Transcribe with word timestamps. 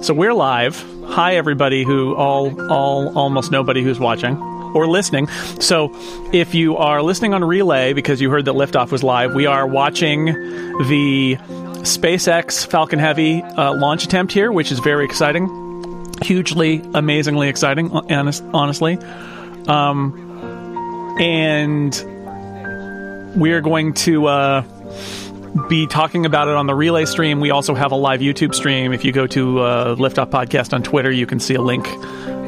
So 0.00 0.14
we're 0.14 0.32
live. 0.32 0.80
Hi, 1.06 1.34
everybody 1.34 1.82
who 1.82 2.14
all 2.14 2.70
all 2.70 3.18
almost 3.18 3.50
nobody 3.50 3.82
who's 3.82 3.98
watching 3.98 4.36
or 4.72 4.86
listening. 4.86 5.26
So 5.58 5.90
if 6.32 6.54
you 6.54 6.76
are 6.76 7.02
listening 7.02 7.34
on 7.34 7.42
relay 7.42 7.94
because 7.94 8.20
you 8.20 8.30
heard 8.30 8.44
that 8.44 8.54
liftoff 8.54 8.92
was 8.92 9.02
live, 9.02 9.34
we 9.34 9.46
are 9.46 9.66
watching 9.66 10.26
the 10.26 11.36
SpaceX 11.80 12.64
Falcon 12.64 13.00
Heavy 13.00 13.42
uh, 13.42 13.74
launch 13.74 14.04
attempt 14.04 14.32
here, 14.32 14.52
which 14.52 14.70
is 14.70 14.78
very 14.78 15.04
exciting, 15.04 15.48
hugely, 16.22 16.80
amazingly 16.94 17.48
exciting, 17.48 17.90
honest, 17.90 18.44
honestly. 18.54 18.98
Um, 19.66 21.16
and 21.20 21.92
we're 23.36 23.60
going 23.60 23.94
to. 23.94 24.26
Uh, 24.28 24.62
be 25.66 25.86
talking 25.86 26.26
about 26.26 26.48
it 26.48 26.54
on 26.54 26.66
the 26.66 26.74
relay 26.74 27.04
stream. 27.04 27.40
We 27.40 27.50
also 27.50 27.74
have 27.74 27.92
a 27.92 27.96
live 27.96 28.20
YouTube 28.20 28.54
stream. 28.54 28.92
If 28.92 29.04
you 29.04 29.12
go 29.12 29.26
to 29.28 29.60
uh, 29.60 29.96
Liftoff 29.96 30.30
Podcast 30.30 30.72
on 30.72 30.82
Twitter, 30.82 31.10
you 31.10 31.26
can 31.26 31.40
see 31.40 31.54
a 31.54 31.62
link 31.62 31.88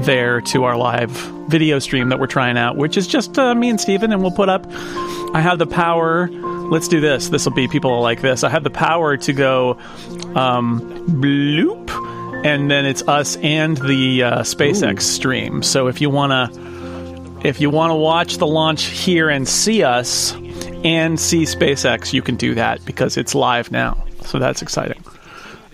there 0.05 0.41
to 0.41 0.65
our 0.65 0.77
live 0.77 1.11
video 1.49 1.79
stream 1.79 2.11
that 2.11 2.19
we're 2.21 2.27
trying 2.27 2.57
out, 2.57 2.77
which 2.77 2.97
is 2.97 3.07
just 3.07 3.39
uh, 3.39 3.55
me 3.55 3.71
and 3.71 3.81
Stephen, 3.81 4.13
and 4.13 4.23
we'll 4.23 4.31
put 4.31 4.49
up. 4.49 4.67
I 5.35 5.41
have 5.41 5.59
the 5.59 5.67
power. 5.67 6.29
Let's 6.29 6.89
do 6.89 7.01
this. 7.01 7.29
This 7.29 7.45
will 7.45 7.55
be 7.55 7.69
people 7.69 8.01
like 8.01 8.23
this. 8.23 8.45
I 8.45 8.49
have 8.49 8.65
the 8.65 8.71
power 8.71 9.17
to 9.17 9.33
go 9.33 9.79
um, 10.35 10.81
bloop, 11.09 11.91
and 12.45 12.71
then 12.71 12.87
it's 12.87 13.03
us 13.09 13.37
and 13.37 13.77
the 13.77 14.23
uh, 14.23 14.41
SpaceX 14.41 14.99
Ooh. 14.99 15.01
stream. 15.01 15.63
So 15.63 15.89
if 15.89 16.01
you 16.01 16.11
wanna, 16.11 16.51
if 17.45 17.61
you 17.61 17.71
wanna 17.71 17.97
watch 17.97 18.39
the 18.39 18.47
launch 18.47 18.85
here 18.85 19.29
and 19.29 19.49
see 19.49 19.83
us 19.83 20.35
and 20.85 21.19
see 21.19 21.43
SpaceX, 21.43 22.13
you 22.13 22.23
can 22.23 22.37
do 22.37 22.55
that 22.55 22.85
because 22.85 23.17
it's 23.17 23.35
live 23.35 23.71
now. 23.71 24.05
So 24.23 24.39
that's 24.39 24.63
exciting. 24.63 25.05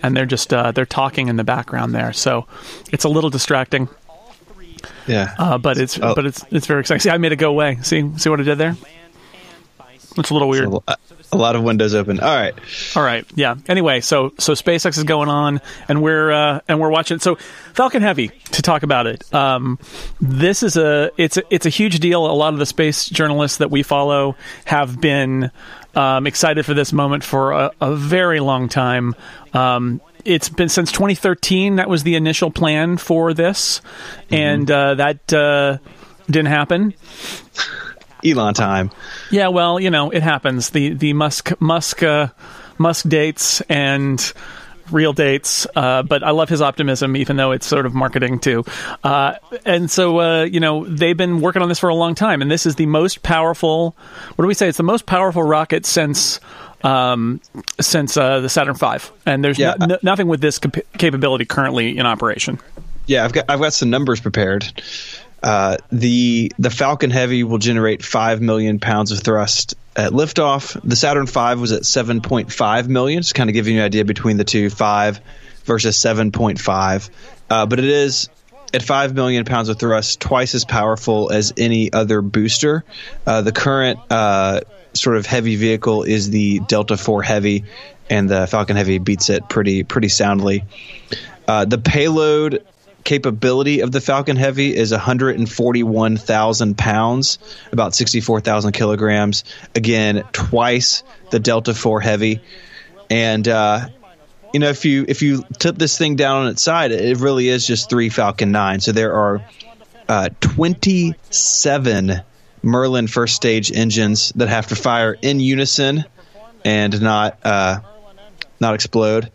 And 0.03 0.15
they're 0.15 0.25
just 0.25 0.53
uh, 0.53 0.71
they're 0.71 0.85
talking 0.85 1.27
in 1.27 1.37
the 1.37 1.43
background 1.43 1.95
there, 1.95 2.13
so 2.13 2.45
it's 2.91 3.03
a 3.03 3.09
little 3.09 3.29
distracting. 3.29 3.89
Yeah, 5.07 5.33
uh, 5.39 5.57
but 5.57 5.77
it's 5.77 5.99
oh. 5.99 6.13
but 6.13 6.25
it's 6.25 6.45
it's 6.51 6.67
very 6.67 6.81
exciting. 6.81 7.01
See, 7.01 7.09
I 7.09 7.17
made 7.17 7.31
it 7.31 7.37
go 7.37 7.49
away. 7.49 7.79
See 7.81 8.09
see 8.17 8.29
what 8.29 8.39
I 8.39 8.43
did 8.43 8.59
there? 8.59 8.77
It's 10.17 10.29
a 10.29 10.33
little 10.33 10.49
weird. 10.49 10.71
So, 10.71 10.83
a 11.31 11.37
lot 11.37 11.55
of 11.55 11.63
windows 11.63 11.93
open. 11.93 12.19
All 12.19 12.35
right. 12.35 12.53
All 12.95 13.03
right. 13.03 13.25
Yeah. 13.35 13.55
Anyway, 13.67 14.01
so 14.01 14.33
so 14.39 14.53
SpaceX 14.53 14.97
is 14.97 15.03
going 15.03 15.29
on, 15.29 15.61
and 15.87 16.01
we're 16.01 16.31
uh, 16.31 16.61
and 16.67 16.79
we're 16.79 16.89
watching. 16.89 17.19
So 17.19 17.35
Falcon 17.73 18.01
Heavy 18.01 18.29
to 18.51 18.61
talk 18.61 18.83
about 18.83 19.07
it. 19.07 19.33
Um, 19.33 19.77
this 20.21 20.63
is 20.63 20.77
a 20.77 21.11
it's 21.17 21.37
a, 21.37 21.43
it's 21.49 21.65
a 21.65 21.69
huge 21.69 21.99
deal. 21.99 22.25
A 22.25 22.31
lot 22.31 22.53
of 22.53 22.59
the 22.59 22.65
space 22.65 23.09
journalists 23.09 23.57
that 23.57 23.71
we 23.71 23.83
follow 23.83 24.35
have 24.65 24.99
been 25.01 25.51
um, 25.95 26.27
excited 26.27 26.65
for 26.65 26.73
this 26.73 26.93
moment 26.93 27.23
for 27.23 27.51
a, 27.51 27.71
a 27.81 27.95
very 27.95 28.39
long 28.39 28.69
time. 28.69 29.15
Um, 29.53 30.01
it's 30.23 30.49
been 30.49 30.69
since 30.69 30.91
2013. 30.91 31.77
That 31.77 31.89
was 31.89 32.03
the 32.03 32.15
initial 32.15 32.51
plan 32.51 32.97
for 32.97 33.33
this, 33.33 33.79
mm-hmm. 33.79 34.35
and 34.35 34.71
uh, 34.71 34.95
that 34.95 35.33
uh, 35.33 35.77
didn't 36.27 36.47
happen. 36.47 36.93
Elon 38.25 38.53
time. 38.53 38.91
Yeah, 39.31 39.49
well, 39.49 39.79
you 39.79 39.89
know, 39.89 40.09
it 40.09 40.23
happens. 40.23 40.71
The 40.71 40.93
the 40.93 41.13
Musk 41.13 41.59
Musk 41.59 42.03
uh, 42.03 42.27
Musk 42.77 43.07
dates 43.07 43.61
and 43.61 44.33
real 44.91 45.13
dates, 45.13 45.67
uh, 45.75 46.03
but 46.03 46.23
I 46.23 46.31
love 46.31 46.49
his 46.49 46.61
optimism, 46.61 47.15
even 47.17 47.35
though 47.35 47.51
it's 47.51 47.65
sort 47.65 47.85
of 47.85 47.93
marketing 47.93 48.39
too. 48.39 48.63
Uh, 49.03 49.35
and 49.65 49.91
so, 49.91 50.19
uh, 50.19 50.43
you 50.43 50.59
know, 50.59 50.85
they've 50.85 51.17
been 51.17 51.41
working 51.41 51.61
on 51.61 51.69
this 51.69 51.79
for 51.79 51.89
a 51.89 51.95
long 51.95 52.15
time, 52.15 52.41
and 52.41 52.49
this 52.49 52.65
is 52.65 52.75
the 52.75 52.85
most 52.85 53.23
powerful. 53.23 53.95
What 54.35 54.43
do 54.43 54.47
we 54.47 54.53
say? 54.53 54.69
It's 54.69 54.77
the 54.77 54.83
most 54.83 55.05
powerful 55.05 55.43
rocket 55.43 55.85
since 55.85 56.39
um, 56.83 57.41
since 57.79 58.17
uh, 58.17 58.39
the 58.39 58.49
Saturn 58.49 58.75
V, 58.75 58.97
and 59.25 59.43
there's 59.43 59.59
yeah. 59.59 59.75
n- 59.79 59.97
nothing 60.03 60.27
with 60.27 60.41
this 60.41 60.59
cap- 60.59 60.77
capability 60.97 61.45
currently 61.45 61.97
in 61.97 62.05
operation. 62.05 62.59
Yeah, 63.07 63.23
I've 63.23 63.33
got 63.33 63.45
I've 63.49 63.59
got 63.59 63.73
some 63.73 63.89
numbers 63.89 64.19
prepared. 64.19 64.65
Uh, 65.41 65.77
the 65.91 66.51
the 66.57 66.69
Falcon 66.69 67.11
Heavy 67.11 67.43
will 67.43 67.59
generate 67.59 68.03
five 68.03 68.41
million 68.41 68.79
pounds 68.79 69.11
of 69.11 69.19
thrust 69.19 69.75
at 69.95 70.11
liftoff. 70.11 70.79
The 70.83 70.95
Saturn 70.95 71.27
V 71.27 71.61
was 71.61 71.71
at 71.71 71.85
seven 71.85 72.21
point 72.21 72.51
five 72.51 72.89
million. 72.89 73.21
Just 73.21 73.35
kind 73.35 73.49
of 73.49 73.53
giving 73.53 73.75
you 73.75 73.81
an 73.81 73.85
idea 73.85 74.05
between 74.05 74.37
the 74.37 74.43
two, 74.43 74.69
five 74.69 75.19
versus 75.65 75.95
seven 75.97 76.31
point 76.31 76.59
five. 76.59 77.09
Uh, 77.49 77.65
but 77.65 77.79
it 77.79 77.85
is 77.85 78.29
at 78.73 78.83
5 78.83 79.15
million 79.15 79.45
pounds 79.45 79.69
of 79.69 79.79
thrust, 79.79 80.19
twice 80.19 80.53
as 80.53 80.65
powerful 80.65 81.31
as 81.31 81.53
any 81.57 81.91
other 81.93 82.21
booster. 82.21 82.83
Uh, 83.25 83.41
the 83.41 83.51
current 83.51 83.99
uh, 84.09 84.61
sort 84.93 85.17
of 85.17 85.25
heavy 85.25 85.55
vehicle 85.55 86.03
is 86.03 86.29
the 86.29 86.59
Delta 86.59 86.95
IV 86.95 87.23
Heavy, 87.23 87.63
and 88.09 88.29
the 88.29 88.47
Falcon 88.47 88.75
Heavy 88.75 88.99
beats 88.99 89.29
it 89.29 89.47
pretty 89.47 89.83
pretty 89.83 90.09
soundly. 90.09 90.65
Uh, 91.47 91.65
the 91.65 91.77
payload 91.77 92.65
capability 93.03 93.81
of 93.81 93.91
the 93.91 94.01
Falcon 94.01 94.35
Heavy 94.35 94.75
is 94.75 94.91
141,000 94.91 96.77
pounds, 96.77 97.39
about 97.71 97.95
64,000 97.95 98.71
kilograms. 98.73 99.43
Again, 99.75 100.23
twice 100.33 101.03
the 101.31 101.39
Delta 101.39 101.71
IV 101.71 102.01
Heavy, 102.01 102.41
and 103.09 103.47
uh, 103.47 103.87
you 104.53 104.59
know 104.59 104.69
if 104.69 104.85
you 104.85 105.05
if 105.07 105.21
you 105.21 105.43
took 105.59 105.77
this 105.77 105.97
thing 105.97 106.15
down 106.15 106.43
on 106.43 106.47
its 106.47 106.61
side, 106.61 106.91
it 106.91 107.17
really 107.17 107.47
is 107.47 107.65
just 107.65 107.89
three 107.89 108.09
Falcon 108.09 108.51
9. 108.51 108.79
So 108.81 108.91
there 108.91 109.13
are 109.13 109.41
uh, 110.09 110.29
27 110.39 112.21
Merlin 112.63 113.07
first 113.07 113.35
stage 113.35 113.71
engines 113.71 114.31
that 114.35 114.49
have 114.49 114.67
to 114.67 114.75
fire 114.75 115.15
in 115.21 115.39
unison 115.39 116.05
and 116.65 117.01
not 117.01 117.37
uh, 117.43 117.79
not 118.59 118.73
explode. 118.73 119.31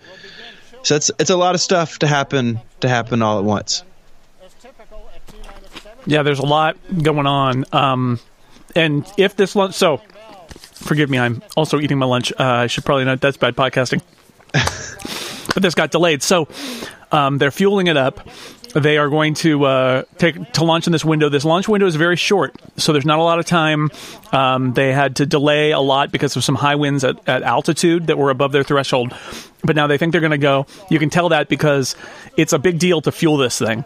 So 0.83 0.97
it's 0.97 1.11
it's 1.19 1.31
a 1.31 1.37
lot 1.37 1.55
of 1.55 1.61
stuff 1.61 1.99
to 2.01 2.07
happen 2.07 2.61
to 2.81 2.89
happen 2.89 3.23
all 3.23 3.39
at 3.39 3.45
once. 3.45 3.85
Yeah, 6.05 6.23
there's 6.23 6.41
a 6.41 6.47
lot 6.47 6.77
going 7.03 7.27
on. 7.27 7.65
Um, 7.73 8.19
and 8.75 9.07
if 9.17 9.37
this 9.37 9.55
lunch, 9.55 9.75
so 9.75 9.99
forgive 10.75 11.09
me, 11.09 11.19
I'm 11.19 11.43
also 11.57 11.79
eating 11.79 11.99
my 11.99 12.07
lunch. 12.07 12.33
Uh, 12.33 12.45
I 12.45 12.67
should 12.67 12.85
probably 12.85 13.05
not. 13.05 13.21
That's 13.21 13.37
bad 13.37 13.55
podcasting. 13.55 14.03
but 14.53 15.63
this 15.63 15.75
got 15.75 15.91
delayed, 15.93 16.23
so 16.23 16.49
um, 17.13 17.39
they're 17.39 17.53
fueling 17.53 17.87
it 17.87 17.97
up. 17.97 18.29
They 18.75 18.97
are 18.97 19.09
going 19.09 19.35
to 19.35 19.65
uh, 19.65 20.03
take 20.19 20.53
to 20.55 20.65
launch 20.65 20.87
in 20.87 20.93
this 20.93 21.05
window. 21.05 21.29
This 21.29 21.45
launch 21.45 21.69
window 21.69 21.87
is 21.87 21.97
very 21.97 22.17
short, 22.17 22.55
so 22.77 22.93
there's 22.93 23.05
not 23.05 23.19
a 23.19 23.23
lot 23.23 23.39
of 23.39 23.45
time. 23.45 23.91
Um, 24.33 24.73
they 24.73 24.93
had 24.93 25.17
to 25.17 25.27
delay 25.27 25.73
a 25.73 25.81
lot 25.81 26.11
because 26.11 26.37
of 26.37 26.45
some 26.45 26.55
high 26.55 26.77
winds 26.77 27.05
at, 27.05 27.17
at 27.29 27.43
altitude 27.43 28.07
that 28.07 28.17
were 28.17 28.31
above 28.31 28.53
their 28.53 28.65
threshold. 28.65 29.15
But 29.63 29.77
now 29.77 29.87
they 29.87 29.99
think 29.99 30.13
they're 30.13 30.21
going 30.21 30.33
to 30.33 30.39
go. 30.39 30.67
You 30.91 30.99
can 30.99 31.11
tell 31.11 31.29
that 31.31 31.49
because 31.49 31.97
it's 32.37 32.53
a 32.53 32.59
big 32.59 32.79
deal 32.79 33.01
to 33.03 33.13
fuel 33.13 33.37
this 33.37 33.59
thing 33.59 33.85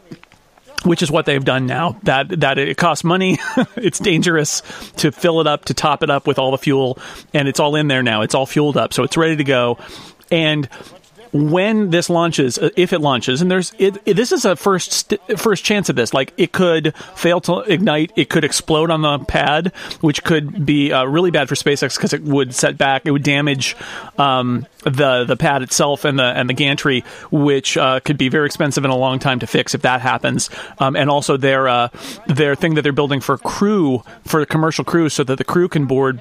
which 0.84 1.02
is 1.02 1.10
what 1.10 1.26
they've 1.26 1.44
done 1.44 1.66
now. 1.66 1.98
That 2.04 2.40
that 2.40 2.58
it 2.58 2.76
costs 2.76 3.02
money. 3.02 3.38
it's 3.76 3.98
dangerous 3.98 4.62
to 4.98 5.10
fill 5.10 5.40
it 5.40 5.46
up, 5.46 5.66
to 5.66 5.74
top 5.74 6.02
it 6.02 6.10
up 6.10 6.26
with 6.26 6.38
all 6.38 6.52
the 6.52 6.58
fuel, 6.58 6.98
and 7.34 7.48
it's 7.48 7.58
all 7.58 7.74
in 7.74 7.88
there 7.88 8.02
now. 8.02 8.22
It's 8.22 8.34
all 8.34 8.46
fueled 8.46 8.76
up, 8.76 8.92
so 8.92 9.02
it's 9.02 9.16
ready 9.16 9.36
to 9.36 9.44
go. 9.44 9.78
And 10.30 10.68
when 11.32 11.90
this 11.90 12.08
launches, 12.08 12.58
uh, 12.58 12.70
if 12.76 12.92
it 12.92 13.00
launches, 13.00 13.42
and 13.42 13.50
there's 13.50 13.72
it, 13.78 13.98
it, 14.06 14.14
this 14.14 14.32
is 14.32 14.44
a 14.44 14.56
first 14.56 14.92
st- 14.92 15.20
first 15.38 15.64
chance 15.64 15.88
of 15.88 15.96
this. 15.96 16.14
Like 16.14 16.32
it 16.36 16.52
could 16.52 16.94
fail 17.14 17.40
to 17.42 17.60
ignite, 17.60 18.12
it 18.16 18.28
could 18.28 18.44
explode 18.44 18.90
on 18.90 19.02
the 19.02 19.18
pad, 19.20 19.72
which 20.00 20.24
could 20.24 20.64
be 20.64 20.92
uh, 20.92 21.04
really 21.04 21.30
bad 21.30 21.48
for 21.48 21.54
SpaceX 21.54 21.96
because 21.96 22.12
it 22.12 22.22
would 22.22 22.54
set 22.54 22.78
back, 22.78 23.02
it 23.04 23.10
would 23.10 23.22
damage 23.22 23.76
um, 24.18 24.66
the 24.84 25.24
the 25.24 25.36
pad 25.36 25.62
itself 25.62 26.04
and 26.04 26.18
the 26.18 26.24
and 26.24 26.48
the 26.48 26.54
gantry, 26.54 27.04
which 27.30 27.76
uh, 27.76 28.00
could 28.00 28.18
be 28.18 28.28
very 28.28 28.46
expensive 28.46 28.84
and 28.84 28.92
a 28.92 28.96
long 28.96 29.18
time 29.18 29.40
to 29.40 29.46
fix 29.46 29.74
if 29.74 29.82
that 29.82 30.00
happens. 30.00 30.50
Um, 30.78 30.96
and 30.96 31.10
also 31.10 31.36
their 31.36 31.68
uh, 31.68 31.88
their 32.26 32.54
thing 32.54 32.74
that 32.74 32.82
they're 32.82 32.92
building 32.92 33.20
for 33.20 33.38
crew 33.38 34.02
for 34.24 34.44
commercial 34.46 34.84
crews, 34.84 35.12
so 35.14 35.24
that 35.24 35.38
the 35.38 35.44
crew 35.44 35.68
can 35.68 35.86
board 35.86 36.20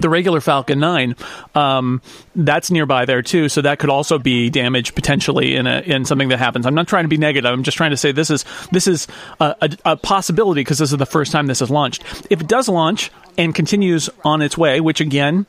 the 0.00 0.08
regular 0.08 0.40
Falcon 0.40 0.78
9, 0.80 1.16
um, 1.54 2.02
that's 2.34 2.70
nearby 2.70 3.04
there 3.04 3.22
too, 3.22 3.48
so 3.48 3.62
that 3.62 3.78
could 3.78 3.90
also 3.90 4.18
be 4.18 4.50
damaged 4.50 4.94
potentially 4.94 5.56
in 5.56 5.66
a, 5.66 5.80
in 5.80 6.04
something 6.04 6.28
that 6.28 6.38
happens. 6.38 6.66
I'm 6.66 6.74
not 6.74 6.88
trying 6.88 7.04
to 7.04 7.08
be 7.08 7.16
negative. 7.16 7.50
I'm 7.50 7.62
just 7.62 7.76
trying 7.76 7.90
to 7.90 7.96
say 7.96 8.12
this 8.12 8.30
is 8.30 8.44
this 8.72 8.86
is 8.86 9.06
a, 9.40 9.54
a, 9.60 9.76
a 9.84 9.96
possibility 9.96 10.60
because 10.60 10.78
this 10.78 10.92
is 10.92 10.98
the 10.98 11.06
first 11.06 11.32
time 11.32 11.46
this 11.46 11.62
is 11.62 11.70
launched. 11.70 12.02
If 12.30 12.40
it 12.40 12.48
does 12.48 12.68
launch 12.68 13.10
and 13.36 13.54
continues 13.54 14.10
on 14.24 14.42
its 14.42 14.56
way, 14.56 14.80
which 14.80 15.00
again 15.00 15.46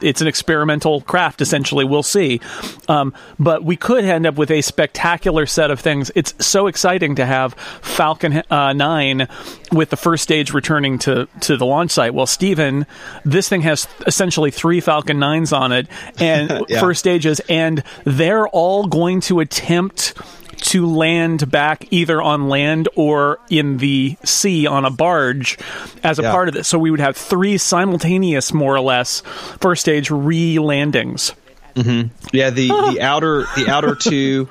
it's 0.00 0.20
an 0.20 0.26
experimental 0.26 1.00
craft 1.02 1.40
essentially. 1.40 1.84
We'll 1.84 2.02
see. 2.02 2.40
Um, 2.88 3.14
but 3.38 3.64
we 3.64 3.76
could 3.76 4.04
end 4.04 4.26
up 4.26 4.36
with 4.36 4.50
a 4.50 4.60
spectacular 4.60 5.46
set 5.46 5.70
of 5.70 5.80
things. 5.80 6.10
It's 6.14 6.34
so 6.44 6.66
exciting 6.66 7.16
to 7.16 7.26
have 7.26 7.54
falcon 7.54 8.42
uh, 8.50 8.72
9 8.72 9.28
with 9.72 9.90
the 9.90 9.96
first 9.96 10.22
stage 10.22 10.52
returning 10.52 10.98
to, 11.00 11.28
to 11.40 11.56
the 11.56 11.66
launch 11.66 11.92
site. 11.92 12.14
Well 12.14 12.26
stephen 12.26 12.86
this 13.24 13.48
thing 13.48 13.62
has 13.62 13.88
essentially 14.06 14.50
three 14.50 14.80
falcon 14.80 15.18
9s 15.18 15.56
on 15.56 15.72
it 15.72 15.86
and 16.18 16.64
yeah. 16.68 16.80
first 16.80 17.00
stages 17.00 17.40
and 17.48 17.82
they're 18.04 18.48
all 18.48 18.86
going 18.86 19.20
to 19.22 19.40
attempt 19.40 20.14
to 20.62 20.86
land 20.86 21.50
back 21.50 21.86
either 21.90 22.20
on 22.20 22.48
land 22.48 22.88
or 22.94 23.38
in 23.50 23.78
the 23.78 24.16
sea 24.24 24.66
on 24.66 24.84
a 24.84 24.90
barge 24.90 25.58
as 26.02 26.18
a 26.18 26.22
yeah. 26.22 26.30
part 26.30 26.48
of 26.48 26.54
this. 26.54 26.68
So 26.68 26.78
we 26.78 26.90
would 26.90 27.00
have 27.00 27.16
three 27.16 27.58
simultaneous, 27.58 28.52
more 28.52 28.74
or 28.74 28.80
less, 28.80 29.20
first 29.60 29.82
stage 29.82 30.10
re 30.10 30.58
landings. 30.58 31.34
Mm-hmm. 31.74 32.08
Yeah, 32.36 32.50
the, 32.50 32.68
the 32.92 32.98
outer 33.00 33.44
the 33.56 33.68
outer 33.68 33.94
two 33.94 34.48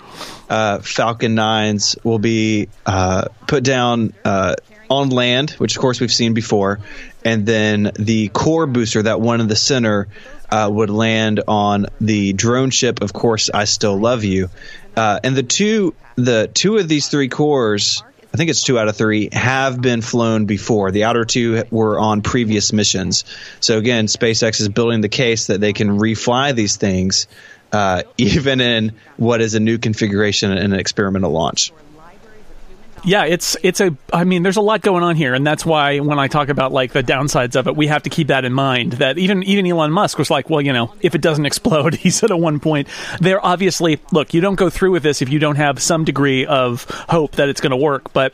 uh, 0.49 0.79
Falcon 0.79 1.35
9s 1.35 2.03
will 2.03 2.19
be 2.19 2.67
uh, 2.85 3.25
put 3.47 3.63
down 3.63 4.13
uh, 4.25 4.55
on 4.89 5.09
land, 5.09 5.51
which 5.51 5.75
of 5.75 5.81
course 5.81 6.01
we've 6.01 6.11
seen 6.11 6.33
before, 6.33 6.79
and 7.23 7.45
then 7.45 7.91
the 7.97 8.27
core 8.29 8.67
booster, 8.67 9.03
that 9.03 9.21
one 9.21 9.39
in 9.39 9.47
the 9.47 9.55
center, 9.55 10.07
uh, 10.49 10.69
would 10.69 10.89
land 10.89 11.41
on 11.47 11.85
the 12.01 12.33
drone 12.33 12.69
ship. 12.69 13.01
Of 13.01 13.13
course, 13.13 13.49
I 13.49 13.63
still 13.63 13.97
love 13.97 14.25
you. 14.25 14.49
Uh, 14.95 15.19
and 15.23 15.35
the 15.35 15.43
two, 15.43 15.93
the 16.15 16.49
two 16.53 16.77
of 16.77 16.87
these 16.87 17.07
three 17.07 17.29
cores, 17.29 18.03
I 18.33 18.37
think 18.37 18.49
it's 18.49 18.63
two 18.63 18.77
out 18.77 18.87
of 18.87 18.95
three, 18.95 19.29
have 19.31 19.81
been 19.81 20.01
flown 20.01 20.45
before. 20.45 20.91
The 20.91 21.05
outer 21.05 21.25
two 21.25 21.63
were 21.71 21.99
on 21.99 22.21
previous 22.21 22.73
missions. 22.73 23.23
So 23.59 23.77
again, 23.77 24.07
SpaceX 24.07 24.59
is 24.61 24.69
building 24.69 25.01
the 25.01 25.09
case 25.09 25.47
that 25.47 25.61
they 25.61 25.73
can 25.73 25.99
refly 25.99 26.53
these 26.55 26.77
things, 26.77 27.27
uh, 27.71 28.03
even 28.17 28.61
in 28.61 28.93
what 29.17 29.41
is 29.41 29.55
a 29.55 29.59
new 29.59 29.77
configuration 29.77 30.51
and 30.51 30.73
an 30.73 30.79
experimental 30.79 31.31
launch 31.31 31.71
yeah, 33.03 33.25
it's 33.25 33.57
it's 33.63 33.81
a. 33.81 33.95
I 34.13 34.23
mean, 34.23 34.43
there's 34.43 34.57
a 34.57 34.61
lot 34.61 34.81
going 34.81 35.03
on 35.03 35.15
here, 35.15 35.33
and 35.33 35.45
that's 35.45 35.65
why 35.65 35.99
when 35.99 36.19
I 36.19 36.27
talk 36.27 36.49
about 36.49 36.71
like 36.71 36.91
the 36.91 37.03
downsides 37.03 37.55
of 37.55 37.67
it, 37.67 37.75
we 37.75 37.87
have 37.87 38.03
to 38.03 38.09
keep 38.09 38.27
that 38.27 38.45
in 38.45 38.53
mind. 38.53 38.93
That 38.93 39.17
even 39.17 39.43
even 39.43 39.65
Elon 39.65 39.91
Musk 39.91 40.17
was 40.17 40.29
like, 40.29 40.49
well, 40.49 40.61
you 40.61 40.73
know, 40.73 40.93
if 41.01 41.15
it 41.15 41.21
doesn't 41.21 41.45
explode, 41.45 41.95
he 42.01 42.09
said 42.09 42.31
at 42.31 42.39
one 42.39 42.59
point, 42.59 42.87
there 43.19 43.43
obviously 43.45 43.99
look, 44.11 44.33
you 44.33 44.41
don't 44.41 44.55
go 44.55 44.69
through 44.69 44.91
with 44.91 45.03
this 45.03 45.21
if 45.21 45.29
you 45.29 45.39
don't 45.39 45.57
have 45.57 45.81
some 45.81 46.05
degree 46.05 46.45
of 46.45 46.85
hope 47.09 47.33
that 47.33 47.49
it's 47.49 47.61
going 47.61 47.71
to 47.71 47.77
work, 47.77 48.13
but 48.13 48.33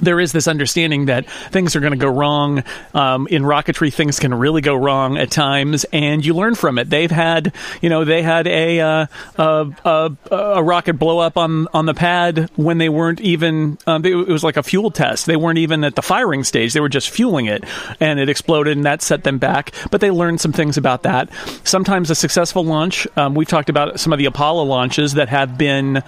there 0.00 0.20
is 0.20 0.32
this 0.32 0.48
understanding 0.48 1.06
that 1.06 1.28
things 1.50 1.76
are 1.76 1.80
going 1.80 1.92
to 1.92 1.98
go 1.98 2.08
wrong 2.08 2.62
um, 2.94 3.26
in 3.28 3.42
rocketry. 3.42 3.92
Things 3.92 4.18
can 4.18 4.34
really 4.34 4.60
go 4.60 4.74
wrong 4.74 5.18
at 5.18 5.30
times, 5.30 5.84
and 5.92 6.24
you 6.24 6.34
learn 6.34 6.54
from 6.54 6.78
it. 6.78 6.90
They've 6.90 7.10
had, 7.10 7.54
you 7.80 7.88
know, 7.88 8.04
they 8.04 8.22
had 8.22 8.46
a 8.46 8.80
uh, 8.80 9.06
a, 9.36 9.72
a, 9.84 10.16
a, 10.30 10.62
rocket 10.62 10.94
blow 10.94 11.18
up 11.18 11.36
on 11.36 11.68
on 11.72 11.86
the 11.86 11.94
pad 11.94 12.50
when 12.56 12.78
they 12.78 12.88
weren't 12.88 13.20
even. 13.20 13.78
Um, 13.86 14.04
it 14.04 14.14
was 14.14 14.44
like 14.44 14.56
a 14.56 14.62
fuel 14.62 14.90
test. 14.90 15.26
They 15.26 15.36
weren't 15.36 15.58
even 15.58 15.84
at 15.84 15.94
the 15.94 16.02
firing 16.02 16.44
stage. 16.44 16.72
They 16.72 16.80
were 16.80 16.88
just 16.88 17.10
fueling 17.10 17.46
it, 17.46 17.64
and 18.00 18.18
it 18.20 18.28
exploded, 18.28 18.76
and 18.76 18.86
that 18.86 19.02
set 19.02 19.24
them 19.24 19.38
back. 19.38 19.72
But 19.90 20.00
they 20.00 20.10
learned 20.10 20.40
some 20.40 20.52
things 20.52 20.76
about 20.76 21.02
that. 21.02 21.30
Sometimes 21.64 22.10
a 22.10 22.14
successful 22.14 22.64
launch. 22.64 23.06
Um, 23.16 23.34
we've 23.34 23.48
talked 23.48 23.68
about 23.68 24.00
some 24.00 24.12
of 24.12 24.18
the 24.18 24.26
Apollo 24.26 24.64
launches 24.64 25.14
that 25.14 25.28
have 25.28 25.58
been. 25.58 26.02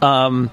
Um, 0.00 0.50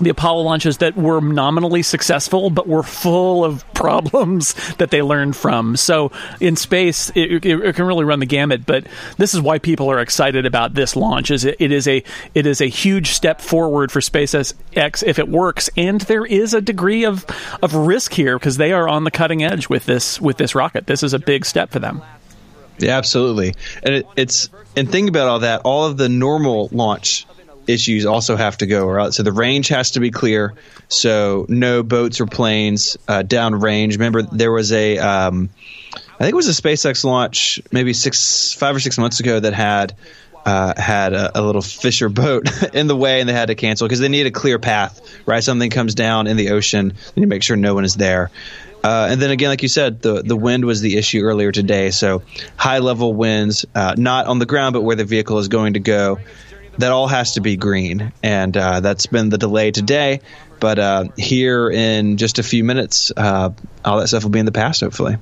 the 0.00 0.10
Apollo 0.10 0.42
launches 0.42 0.78
that 0.78 0.96
were 0.96 1.20
nominally 1.20 1.82
successful, 1.82 2.50
but 2.50 2.68
were 2.68 2.82
full 2.82 3.44
of 3.44 3.64
problems 3.74 4.54
that 4.76 4.90
they 4.90 5.02
learned 5.02 5.36
from. 5.36 5.76
So 5.76 6.12
in 6.40 6.56
space, 6.56 7.10
it, 7.10 7.44
it, 7.44 7.60
it, 7.60 7.76
can 7.76 7.86
really 7.86 8.04
run 8.04 8.20
the 8.20 8.26
gamut. 8.26 8.66
But 8.66 8.86
this 9.16 9.34
is 9.34 9.40
why 9.40 9.58
people 9.58 9.90
are 9.90 10.00
excited 10.00 10.46
about 10.46 10.74
this 10.74 10.96
launch. 10.96 11.30
Is 11.30 11.44
it, 11.44 11.56
it 11.58 11.72
is 11.72 11.86
a 11.86 12.02
it 12.34 12.46
is 12.46 12.60
a 12.60 12.66
huge 12.66 13.10
step 13.10 13.40
forward 13.40 13.92
for 13.92 14.00
SpaceX 14.00 15.02
if 15.06 15.18
it 15.18 15.28
works, 15.28 15.70
and 15.76 16.00
there 16.02 16.24
is 16.24 16.54
a 16.54 16.60
degree 16.60 17.04
of 17.04 17.26
of 17.62 17.74
risk 17.74 18.12
here 18.12 18.38
because 18.38 18.56
they 18.56 18.72
are 18.72 18.88
on 18.88 19.04
the 19.04 19.10
cutting 19.10 19.42
edge 19.42 19.68
with 19.68 19.86
this 19.86 20.20
with 20.20 20.36
this 20.36 20.54
rocket. 20.54 20.86
This 20.86 21.02
is 21.02 21.12
a 21.12 21.18
big 21.18 21.44
step 21.44 21.70
for 21.70 21.78
them. 21.78 22.02
Yeah, 22.78 22.96
absolutely. 22.96 23.54
And 23.82 23.96
it, 23.96 24.06
it's 24.16 24.50
and 24.76 24.90
think 24.90 25.08
about 25.08 25.28
all 25.28 25.38
that. 25.40 25.62
All 25.64 25.86
of 25.86 25.96
the 25.96 26.08
normal 26.08 26.68
launch 26.72 27.26
issues 27.68 28.06
also 28.06 28.36
have 28.36 28.58
to 28.58 28.66
go. 28.66 28.86
Right? 28.88 29.12
So 29.12 29.22
the 29.22 29.32
range 29.32 29.68
has 29.68 29.92
to 29.92 30.00
be 30.00 30.10
clear. 30.10 30.54
So 30.88 31.46
no 31.48 31.82
boats 31.82 32.20
or 32.20 32.26
planes 32.26 32.96
uh, 33.06 33.22
down 33.22 33.54
range. 33.54 33.96
Remember, 33.96 34.22
there 34.22 34.50
was 34.50 34.72
a, 34.72 34.98
um, 34.98 35.50
I 35.94 36.24
think 36.24 36.32
it 36.32 36.36
was 36.36 36.48
a 36.48 36.62
SpaceX 36.62 37.04
launch 37.04 37.60
maybe 37.70 37.92
six, 37.92 38.52
five 38.54 38.74
or 38.74 38.80
six 38.80 38.98
months 38.98 39.20
ago 39.20 39.38
that 39.38 39.54
had. 39.54 39.94
Uh, 40.46 40.72
had 40.80 41.12
a, 41.12 41.38
a, 41.38 41.42
little 41.42 41.60
fisher 41.60 42.08
boat 42.08 42.48
in 42.74 42.86
the 42.86 42.96
way 42.96 43.20
and 43.20 43.28
they 43.28 43.34
had 43.34 43.48
to 43.48 43.54
cancel 43.54 43.86
because 43.86 43.98
they 43.98 44.08
need 44.08 44.26
a 44.26 44.30
clear 44.30 44.58
path, 44.58 44.98
right? 45.26 45.44
Something 45.44 45.68
comes 45.68 45.94
down 45.94 46.26
in 46.26 46.38
the 46.38 46.50
ocean, 46.52 46.94
you 47.14 47.26
make 47.26 47.42
sure 47.42 47.54
no 47.56 47.74
one 47.74 47.84
is 47.84 47.96
there. 47.96 48.30
Uh, 48.82 49.08
and 49.10 49.20
then 49.20 49.30
again, 49.30 49.50
like 49.50 49.62
you 49.62 49.68
said, 49.68 50.00
the 50.00 50.22
the 50.22 50.36
wind 50.36 50.64
was 50.64 50.80
the 50.80 50.96
issue 50.96 51.22
earlier 51.22 51.52
today. 51.52 51.90
So 51.90 52.22
high 52.56 52.78
level 52.78 53.12
winds, 53.12 53.66
uh, 53.74 53.94
not 53.98 54.26
on 54.26 54.38
the 54.38 54.46
ground, 54.46 54.72
but 54.72 54.82
where 54.82 54.96
the 54.96 55.04
vehicle 55.04 55.38
is 55.38 55.48
going 55.48 55.74
to 55.74 55.80
go 55.80 56.18
that 56.78 56.92
all 56.92 57.08
has 57.08 57.34
to 57.34 57.40
be 57.40 57.56
green, 57.56 58.12
and 58.22 58.56
uh, 58.56 58.80
that's 58.80 59.06
been 59.06 59.28
the 59.28 59.38
delay 59.38 59.70
today. 59.70 60.20
But 60.60 60.78
uh, 60.78 61.04
here 61.16 61.70
in 61.70 62.16
just 62.16 62.38
a 62.38 62.42
few 62.42 62.64
minutes, 62.64 63.12
uh, 63.16 63.50
all 63.84 63.98
that 63.98 64.08
stuff 64.08 64.24
will 64.24 64.30
be 64.30 64.40
in 64.40 64.46
the 64.46 64.52
past, 64.52 64.80
hopefully. 64.80 65.16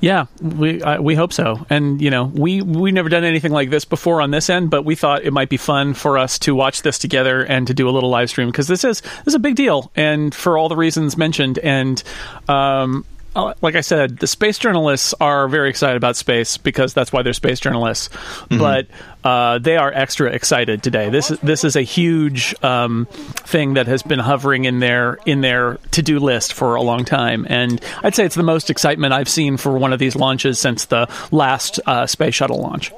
Yeah, 0.00 0.26
we 0.40 0.82
uh, 0.82 1.00
we 1.00 1.14
hope 1.14 1.32
so. 1.32 1.64
And 1.70 2.02
you 2.02 2.10
know, 2.10 2.24
we 2.24 2.60
we've 2.60 2.92
never 2.92 3.08
done 3.08 3.22
anything 3.22 3.52
like 3.52 3.70
this 3.70 3.84
before 3.84 4.20
on 4.20 4.32
this 4.32 4.50
end, 4.50 4.68
but 4.68 4.84
we 4.84 4.96
thought 4.96 5.22
it 5.22 5.32
might 5.32 5.48
be 5.48 5.56
fun 5.56 5.94
for 5.94 6.18
us 6.18 6.40
to 6.40 6.56
watch 6.56 6.82
this 6.82 6.98
together 6.98 7.44
and 7.44 7.68
to 7.68 7.74
do 7.74 7.88
a 7.88 7.92
little 7.92 8.10
live 8.10 8.28
stream 8.28 8.48
because 8.48 8.66
this 8.66 8.82
is 8.82 9.00
this 9.00 9.28
is 9.28 9.34
a 9.34 9.38
big 9.38 9.54
deal, 9.54 9.92
and 9.94 10.34
for 10.34 10.58
all 10.58 10.68
the 10.68 10.74
reasons 10.74 11.16
mentioned. 11.16 11.60
And 11.60 12.02
um, 12.48 13.04
like 13.34 13.74
I 13.74 13.80
said, 13.80 14.18
the 14.18 14.26
space 14.26 14.58
journalists 14.58 15.14
are 15.20 15.48
very 15.48 15.70
excited 15.70 15.96
about 15.96 16.16
space 16.16 16.58
because 16.58 16.92
that's 16.94 17.12
why 17.12 17.22
they're 17.22 17.32
space 17.32 17.60
journalists. 17.60 18.08
Mm-hmm. 18.08 18.58
But 18.58 18.86
uh, 19.24 19.58
they 19.58 19.76
are 19.76 19.92
extra 19.92 20.30
excited 20.30 20.82
today. 20.82 21.08
This 21.08 21.28
this 21.42 21.64
is 21.64 21.76
a 21.76 21.82
huge 21.82 22.54
um, 22.62 23.06
thing 23.06 23.74
that 23.74 23.86
has 23.86 24.02
been 24.02 24.18
hovering 24.18 24.64
in 24.64 24.80
their 24.80 25.18
in 25.26 25.40
their 25.40 25.78
to 25.92 26.02
do 26.02 26.18
list 26.18 26.52
for 26.52 26.74
a 26.74 26.82
long 26.82 27.04
time, 27.04 27.46
and 27.48 27.82
I'd 28.02 28.14
say 28.14 28.24
it's 28.24 28.34
the 28.34 28.42
most 28.42 28.70
excitement 28.70 29.12
I've 29.12 29.28
seen 29.28 29.56
for 29.56 29.76
one 29.78 29.92
of 29.92 29.98
these 29.98 30.16
launches 30.16 30.58
since 30.58 30.86
the 30.86 31.08
last 31.30 31.80
uh, 31.86 32.06
space 32.06 32.34
shuttle 32.34 32.60
launch. 32.60 32.92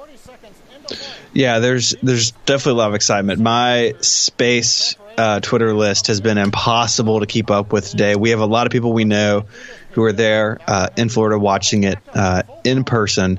Yeah, 1.33 1.59
there's 1.59 1.95
there's 2.03 2.31
definitely 2.31 2.73
a 2.73 2.83
lot 2.83 2.89
of 2.89 2.95
excitement. 2.95 3.41
My 3.41 3.95
space 4.01 4.97
uh, 5.19 5.41
Twitter 5.41 5.75
list 5.75 6.09
has 6.09 6.21
been 6.21 6.39
impossible 6.39 7.21
to 7.21 7.27
keep 7.27 7.51
up 7.51 7.73
with 7.73 7.89
today. 7.89 8.17
We 8.17 8.31
have 8.31 8.41
a 8.41 8.47
lot 8.47 8.67
of 8.67 8.73
people 8.73 8.93
we 8.93 9.05
know 9.05 9.47
who 9.95 10.03
are 10.05 10.13
there 10.13 10.61
uh, 10.67 10.89
in 10.97 11.09
Florida 11.09 11.39
watching 11.39 11.85
it 11.85 11.99
uh, 12.13 12.43
in 12.65 12.85
person, 12.85 13.39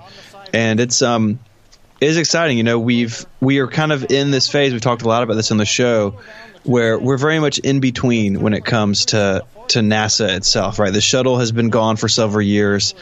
and 0.53 0.79
it's 0.79 1.01
um 1.01 1.39
is 2.01 2.17
exciting. 2.17 2.57
You 2.57 2.63
know, 2.63 2.79
we've 2.79 3.25
we 3.39 3.59
are 3.59 3.67
kind 3.67 3.91
of 3.91 4.11
in 4.11 4.31
this 4.31 4.49
phase. 4.49 4.71
We've 4.71 4.81
talked 4.81 5.01
a 5.01 5.07
lot 5.07 5.23
about 5.23 5.35
this 5.35 5.51
on 5.51 5.57
the 5.57 5.65
show, 5.65 6.19
where 6.63 6.97
we're 6.97 7.17
very 7.17 7.39
much 7.39 7.59
in 7.59 7.79
between 7.79 8.41
when 8.41 8.53
it 8.53 8.65
comes 8.65 9.07
to 9.07 9.45
to 9.69 9.79
NASA 9.79 10.35
itself. 10.35 10.79
Right, 10.79 10.93
the 10.93 11.01
shuttle 11.01 11.37
has 11.37 11.51
been 11.51 11.69
gone 11.69 11.97
for 11.97 12.07
several 12.07 12.41
years. 12.41 12.95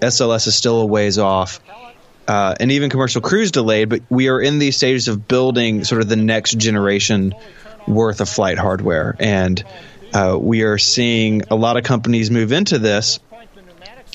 SLS 0.00 0.46
is 0.46 0.54
still 0.54 0.80
a 0.80 0.86
ways 0.86 1.18
off. 1.18 1.60
Uh, 2.28 2.54
and 2.60 2.70
even 2.70 2.90
commercial 2.90 3.20
crews 3.20 3.50
delayed, 3.50 3.88
but 3.88 4.02
we 4.08 4.28
are 4.28 4.40
in 4.40 4.60
these 4.60 4.76
stages 4.76 5.08
of 5.08 5.26
building 5.26 5.82
sort 5.82 6.00
of 6.00 6.08
the 6.08 6.14
next 6.14 6.56
generation 6.58 7.34
worth 7.88 8.20
of 8.20 8.28
flight 8.28 8.56
hardware. 8.56 9.16
And 9.18 9.64
uh, 10.12 10.36
we 10.40 10.62
are 10.62 10.78
seeing 10.78 11.42
a 11.50 11.56
lot 11.56 11.76
of 11.76 11.84
companies 11.84 12.30
move 12.30 12.52
into 12.52 12.78
this. 12.78 13.20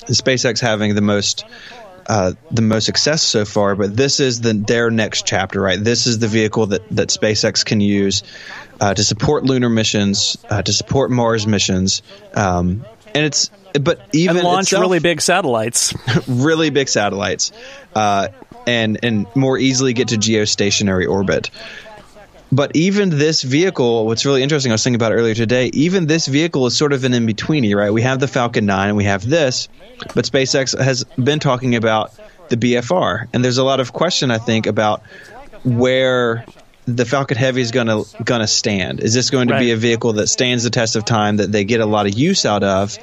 SpaceX 0.08 0.60
having 0.60 0.94
the 0.94 1.00
most 1.00 1.44
uh, 2.08 2.32
the 2.52 2.62
most 2.62 2.84
success 2.84 3.22
so 3.22 3.44
far, 3.44 3.74
but 3.74 3.96
this 3.96 4.20
is 4.20 4.40
the, 4.40 4.52
their 4.52 4.92
next 4.92 5.26
chapter, 5.26 5.60
right? 5.60 5.82
This 5.82 6.06
is 6.06 6.20
the 6.20 6.28
vehicle 6.28 6.66
that, 6.66 6.88
that 6.90 7.08
SpaceX 7.08 7.64
can 7.64 7.80
use 7.80 8.22
uh, 8.80 8.94
to 8.94 9.02
support 9.02 9.42
lunar 9.42 9.68
missions, 9.68 10.38
uh, 10.48 10.62
to 10.62 10.72
support 10.72 11.10
Mars 11.10 11.48
missions, 11.48 12.02
um, 12.34 12.84
and 13.14 13.24
it's 13.24 13.50
but 13.80 14.00
even 14.12 14.36
and 14.36 14.44
launch 14.44 14.64
itself, 14.64 14.82
really 14.82 15.00
big 15.00 15.20
satellites, 15.20 15.94
really 16.28 16.70
big 16.70 16.88
satellites, 16.88 17.50
uh, 17.94 18.28
and 18.66 18.98
and 19.02 19.26
more 19.34 19.58
easily 19.58 19.92
get 19.92 20.08
to 20.08 20.16
geostationary 20.16 21.08
orbit. 21.08 21.50
But 22.52 22.76
even 22.76 23.10
this 23.10 23.42
vehicle, 23.42 24.06
what's 24.06 24.24
really 24.24 24.42
interesting, 24.42 24.70
I 24.70 24.74
was 24.74 24.84
thinking 24.84 24.96
about 24.96 25.12
earlier 25.12 25.34
today, 25.34 25.66
even 25.74 26.06
this 26.06 26.26
vehicle 26.26 26.66
is 26.66 26.76
sort 26.76 26.92
of 26.92 27.02
an 27.04 27.12
in 27.12 27.26
betweeny, 27.26 27.74
right? 27.74 27.92
We 27.92 28.02
have 28.02 28.20
the 28.20 28.28
Falcon 28.28 28.66
9 28.66 28.88
and 28.88 28.96
we 28.96 29.04
have 29.04 29.28
this, 29.28 29.68
but 30.14 30.24
SpaceX 30.24 30.78
has 30.78 31.04
been 31.04 31.40
talking 31.40 31.74
about 31.74 32.12
the 32.48 32.56
BFR. 32.56 33.28
And 33.32 33.44
there's 33.44 33.58
a 33.58 33.64
lot 33.64 33.80
of 33.80 33.92
question, 33.92 34.30
I 34.30 34.38
think, 34.38 34.66
about 34.66 35.02
where 35.64 36.44
the 36.86 37.04
Falcon 37.04 37.36
Heavy 37.36 37.60
is 37.60 37.72
going 37.72 37.88
to 37.88 38.04
going 38.22 38.40
to 38.40 38.46
stand. 38.46 39.00
Is 39.00 39.12
this 39.12 39.30
going 39.30 39.48
to 39.48 39.54
right. 39.54 39.60
be 39.60 39.70
a 39.72 39.76
vehicle 39.76 40.14
that 40.14 40.28
stands 40.28 40.62
the 40.62 40.70
test 40.70 40.94
of 40.94 41.04
time 41.04 41.38
that 41.38 41.50
they 41.50 41.64
get 41.64 41.80
a 41.80 41.86
lot 41.86 42.06
of 42.06 42.14
use 42.14 42.46
out 42.46 42.62
of, 42.62 42.96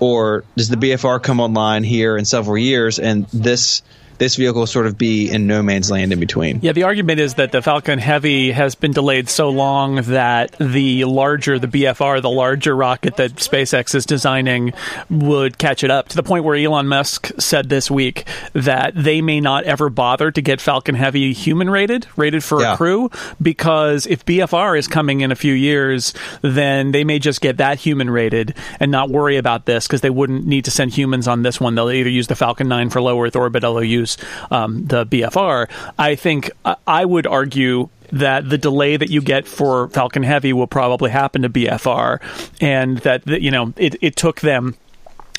or 0.00 0.44
does 0.56 0.68
the 0.68 0.76
BFR 0.76 1.22
come 1.22 1.38
online 1.38 1.84
here 1.84 2.16
in 2.16 2.24
several 2.24 2.58
years 2.58 2.98
and 2.98 3.26
this 3.28 3.82
this 4.20 4.36
vehicle 4.36 4.60
will 4.60 4.66
sort 4.66 4.86
of 4.86 4.98
be 4.98 5.30
in 5.30 5.46
no 5.46 5.62
man's 5.62 5.90
land 5.90 6.12
in 6.12 6.20
between. 6.20 6.60
Yeah, 6.60 6.72
the 6.72 6.82
argument 6.82 7.20
is 7.20 7.34
that 7.34 7.52
the 7.52 7.62
Falcon 7.62 7.98
Heavy 7.98 8.52
has 8.52 8.74
been 8.74 8.92
delayed 8.92 9.30
so 9.30 9.48
long 9.48 9.96
that 10.02 10.54
the 10.60 11.04
larger, 11.06 11.58
the 11.58 11.66
BFR, 11.66 12.20
the 12.20 12.30
larger 12.30 12.76
rocket 12.76 13.16
that 13.16 13.36
SpaceX 13.36 13.94
is 13.94 14.04
designing 14.04 14.74
would 15.08 15.56
catch 15.56 15.82
it 15.82 15.90
up 15.90 16.08
to 16.08 16.16
the 16.16 16.22
point 16.22 16.44
where 16.44 16.54
Elon 16.54 16.86
Musk 16.86 17.32
said 17.38 17.70
this 17.70 17.90
week 17.90 18.28
that 18.52 18.92
they 18.94 19.22
may 19.22 19.40
not 19.40 19.64
ever 19.64 19.88
bother 19.88 20.30
to 20.30 20.42
get 20.42 20.60
Falcon 20.60 20.94
Heavy 20.94 21.32
human 21.32 21.70
rated, 21.70 22.06
rated 22.16 22.44
for 22.44 22.60
yeah. 22.60 22.74
a 22.74 22.76
crew, 22.76 23.10
because 23.40 24.06
if 24.06 24.26
BFR 24.26 24.78
is 24.78 24.86
coming 24.86 25.22
in 25.22 25.32
a 25.32 25.36
few 25.36 25.54
years, 25.54 26.12
then 26.42 26.92
they 26.92 27.04
may 27.04 27.18
just 27.18 27.40
get 27.40 27.56
that 27.56 27.78
human 27.78 28.10
rated 28.10 28.54
and 28.80 28.90
not 28.90 29.08
worry 29.08 29.38
about 29.38 29.64
this 29.64 29.86
because 29.86 30.02
they 30.02 30.10
wouldn't 30.10 30.44
need 30.44 30.66
to 30.66 30.70
send 30.70 30.92
humans 30.92 31.26
on 31.26 31.40
this 31.40 31.58
one. 31.58 31.74
They'll 31.74 31.90
either 31.90 32.10
use 32.10 32.26
the 32.26 32.36
Falcon 32.36 32.68
9 32.68 32.90
for 32.90 33.00
low 33.00 33.18
Earth 33.18 33.34
orbit, 33.34 33.64
or 33.64 33.72
they'll 33.80 33.82
use 33.82 34.09
um, 34.50 34.86
the 34.86 35.06
BFR. 35.06 35.68
I 35.98 36.14
think 36.14 36.50
I 36.86 37.04
would 37.04 37.26
argue 37.26 37.88
that 38.12 38.48
the 38.48 38.58
delay 38.58 38.96
that 38.96 39.10
you 39.10 39.20
get 39.20 39.46
for 39.46 39.88
Falcon 39.88 40.22
Heavy 40.22 40.52
will 40.52 40.66
probably 40.66 41.10
happen 41.10 41.42
to 41.42 41.48
BFR, 41.48 42.20
and 42.60 42.98
that 42.98 43.26
you 43.26 43.50
know 43.50 43.72
it, 43.76 43.96
it 44.00 44.16
took 44.16 44.40
them 44.40 44.76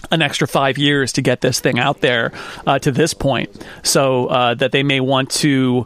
an 0.09 0.21
extra 0.21 0.47
five 0.47 0.77
years 0.77 1.13
to 1.13 1.21
get 1.21 1.41
this 1.41 1.59
thing 1.59 1.77
out 1.77 2.01
there 2.01 2.31
uh, 2.65 2.79
to 2.79 2.91
this 2.91 3.13
point. 3.13 3.65
So 3.83 4.27
uh, 4.27 4.55
that 4.55 4.71
they 4.71 4.83
may 4.83 4.99
want 4.99 5.29
to 5.31 5.85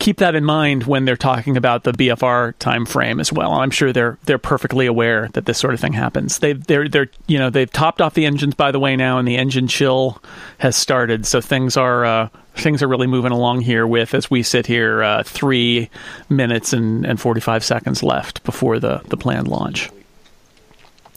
keep 0.00 0.16
that 0.16 0.34
in 0.34 0.44
mind 0.44 0.84
when 0.84 1.04
they're 1.04 1.16
talking 1.16 1.56
about 1.56 1.84
the 1.84 1.92
BFR 1.92 2.54
time 2.58 2.84
frame 2.84 3.20
as 3.20 3.32
well. 3.32 3.52
I'm 3.52 3.70
sure 3.70 3.92
they're 3.92 4.18
they're 4.24 4.38
perfectly 4.38 4.86
aware 4.86 5.28
that 5.34 5.46
this 5.46 5.58
sort 5.58 5.74
of 5.74 5.80
thing 5.80 5.92
happens. 5.92 6.40
They 6.40 6.54
they're 6.54 6.88
they're 6.88 7.10
you 7.28 7.38
know 7.38 7.50
they've 7.50 7.70
topped 7.70 8.00
off 8.00 8.14
the 8.14 8.26
engines 8.26 8.54
by 8.54 8.72
the 8.72 8.80
way 8.80 8.96
now, 8.96 9.18
and 9.18 9.28
the 9.28 9.36
engine 9.36 9.68
chill 9.68 10.20
has 10.58 10.74
started. 10.74 11.26
So 11.26 11.40
things 11.40 11.76
are. 11.76 12.04
Uh, 12.04 12.28
things 12.56 12.82
are 12.82 12.88
really 12.88 13.06
moving 13.06 13.30
along 13.30 13.60
here 13.60 13.86
with 13.86 14.12
as 14.12 14.28
we 14.28 14.42
sit 14.42 14.66
here 14.66 15.02
uh, 15.02 15.22
three 15.22 15.88
minutes 16.28 16.72
and, 16.74 17.06
and 17.06 17.18
45 17.18 17.64
seconds 17.64 18.02
left 18.02 18.42
before 18.42 18.78
the, 18.80 19.00
the 19.08 19.16
planned 19.16 19.48
launch 19.48 19.88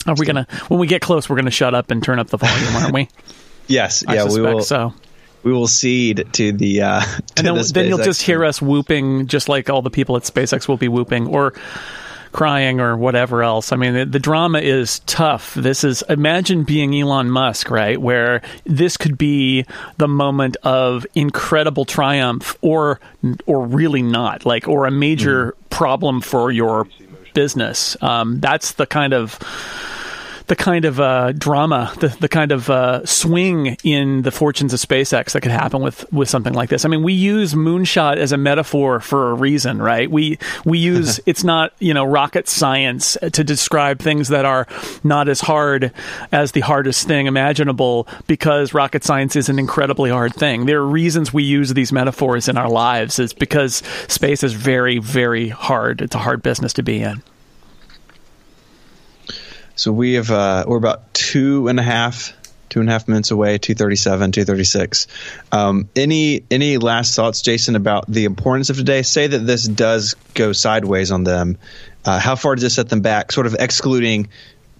are 0.05 0.15
we 0.15 0.25
gonna 0.25 0.47
when 0.67 0.79
we 0.79 0.87
get 0.87 1.01
close? 1.01 1.29
We're 1.29 1.35
gonna 1.35 1.51
shut 1.51 1.73
up 1.73 1.91
and 1.91 2.03
turn 2.03 2.19
up 2.19 2.27
the 2.27 2.37
volume, 2.37 2.75
aren't 2.75 2.93
we? 2.93 3.09
yes. 3.67 4.03
I 4.07 4.15
yeah. 4.15 4.25
we 4.25 4.41
will. 4.41 4.61
So 4.61 4.93
we 5.43 5.51
will 5.51 5.67
cede 5.67 6.27
to 6.33 6.51
the. 6.51 6.81
Uh, 6.81 7.01
to 7.05 7.23
and 7.37 7.47
then, 7.47 7.55
the 7.55 7.71
then 7.73 7.87
you'll 7.87 7.97
just 7.97 8.21
hear 8.21 8.43
us 8.43 8.61
whooping, 8.61 9.27
just 9.27 9.49
like 9.49 9.69
all 9.69 9.81
the 9.81 9.89
people 9.89 10.17
at 10.17 10.23
SpaceX 10.23 10.67
will 10.67 10.77
be 10.77 10.87
whooping, 10.87 11.27
or 11.27 11.53
crying, 12.31 12.79
or 12.79 12.97
whatever 12.97 13.43
else. 13.43 13.71
I 13.71 13.75
mean, 13.75 13.93
the, 13.93 14.05
the 14.05 14.19
drama 14.19 14.59
is 14.59 14.99
tough. 14.99 15.53
This 15.53 15.83
is 15.83 16.03
imagine 16.09 16.63
being 16.63 16.99
Elon 16.99 17.29
Musk, 17.29 17.69
right? 17.69 17.99
Where 17.99 18.41
this 18.65 18.97
could 18.97 19.17
be 19.17 19.65
the 19.97 20.07
moment 20.07 20.57
of 20.63 21.05
incredible 21.13 21.85
triumph, 21.85 22.57
or 22.61 22.99
or 23.45 23.65
really 23.65 24.01
not, 24.01 24.45
like, 24.45 24.67
or 24.67 24.85
a 24.85 24.91
major 24.91 25.51
mm. 25.51 25.69
problem 25.69 26.21
for 26.21 26.51
your 26.51 26.87
business. 27.33 27.97
Um, 28.01 28.39
that's 28.39 28.73
the 28.73 28.85
kind 28.85 29.13
of 29.13 29.39
the 30.47 30.55
kind 30.55 30.85
of 30.85 30.99
uh, 30.99 31.31
drama, 31.33 31.93
the, 31.99 32.09
the 32.19 32.29
kind 32.29 32.51
of 32.51 32.69
uh, 32.69 33.05
swing 33.05 33.77
in 33.83 34.23
the 34.23 34.31
fortunes 34.31 34.73
of 34.73 34.79
SpaceX 34.79 35.33
that 35.33 35.41
could 35.41 35.51
happen 35.51 35.81
with, 35.81 36.11
with 36.11 36.29
something 36.29 36.53
like 36.53 36.69
this. 36.69 36.85
I 36.85 36.89
mean, 36.89 37.03
we 37.03 37.13
use 37.13 37.53
moonshot 37.53 38.17
as 38.17 38.31
a 38.31 38.37
metaphor 38.37 38.99
for 38.99 39.31
a 39.31 39.33
reason, 39.33 39.81
right? 39.81 40.09
We 40.09 40.37
we 40.65 40.79
use 40.79 41.19
it's 41.25 41.43
not 41.43 41.73
you 41.79 41.93
know 41.93 42.03
rocket 42.03 42.47
science 42.47 43.17
to 43.31 43.43
describe 43.43 43.99
things 43.99 44.29
that 44.29 44.45
are 44.45 44.67
not 45.03 45.29
as 45.29 45.41
hard 45.41 45.91
as 46.31 46.51
the 46.51 46.61
hardest 46.61 47.07
thing 47.07 47.27
imaginable 47.27 48.07
because 48.27 48.73
rocket 48.73 49.03
science 49.03 49.35
is 49.35 49.49
an 49.49 49.59
incredibly 49.59 50.09
hard 50.09 50.33
thing. 50.33 50.65
There 50.65 50.79
are 50.79 50.87
reasons 50.87 51.33
we 51.33 51.43
use 51.43 51.73
these 51.73 51.91
metaphors 51.91 52.47
in 52.47 52.57
our 52.57 52.69
lives. 52.69 53.19
Is 53.19 53.33
because 53.33 53.75
space 54.07 54.43
is 54.43 54.53
very 54.53 54.99
very 54.99 55.49
hard. 55.49 56.01
It's 56.01 56.15
a 56.15 56.19
hard 56.19 56.43
business 56.43 56.73
to 56.73 56.83
be 56.83 57.01
in. 57.01 57.23
So 59.75 59.91
we 59.91 60.13
have 60.13 60.31
uh, 60.31 60.65
we're 60.67 60.77
about 60.77 61.13
two 61.13 61.67
and 61.67 61.79
a 61.79 61.83
half 61.83 62.33
two 62.69 62.79
and 62.79 62.89
a 62.89 62.91
half 62.91 63.07
minutes 63.07 63.29
away 63.29 63.59
237 63.59 64.31
236 64.31 65.07
um, 65.51 65.87
any 65.95 66.43
any 66.49 66.79
last 66.79 67.15
thoughts 67.15 67.43
jason 67.43 67.75
about 67.75 68.05
the 68.07 68.25
importance 68.25 68.71
of 68.71 68.77
today 68.77 69.03
say 69.03 69.27
that 69.27 69.37
this 69.37 69.63
does 69.63 70.15
go 70.33 70.53
sideways 70.53 71.11
on 71.11 71.23
them 71.23 71.55
uh, 72.03 72.17
how 72.17 72.35
far 72.35 72.55
does 72.55 72.63
this 72.63 72.73
set 72.73 72.89
them 72.89 73.01
back 73.01 73.31
sort 73.31 73.45
of 73.45 73.55
excluding 73.59 74.27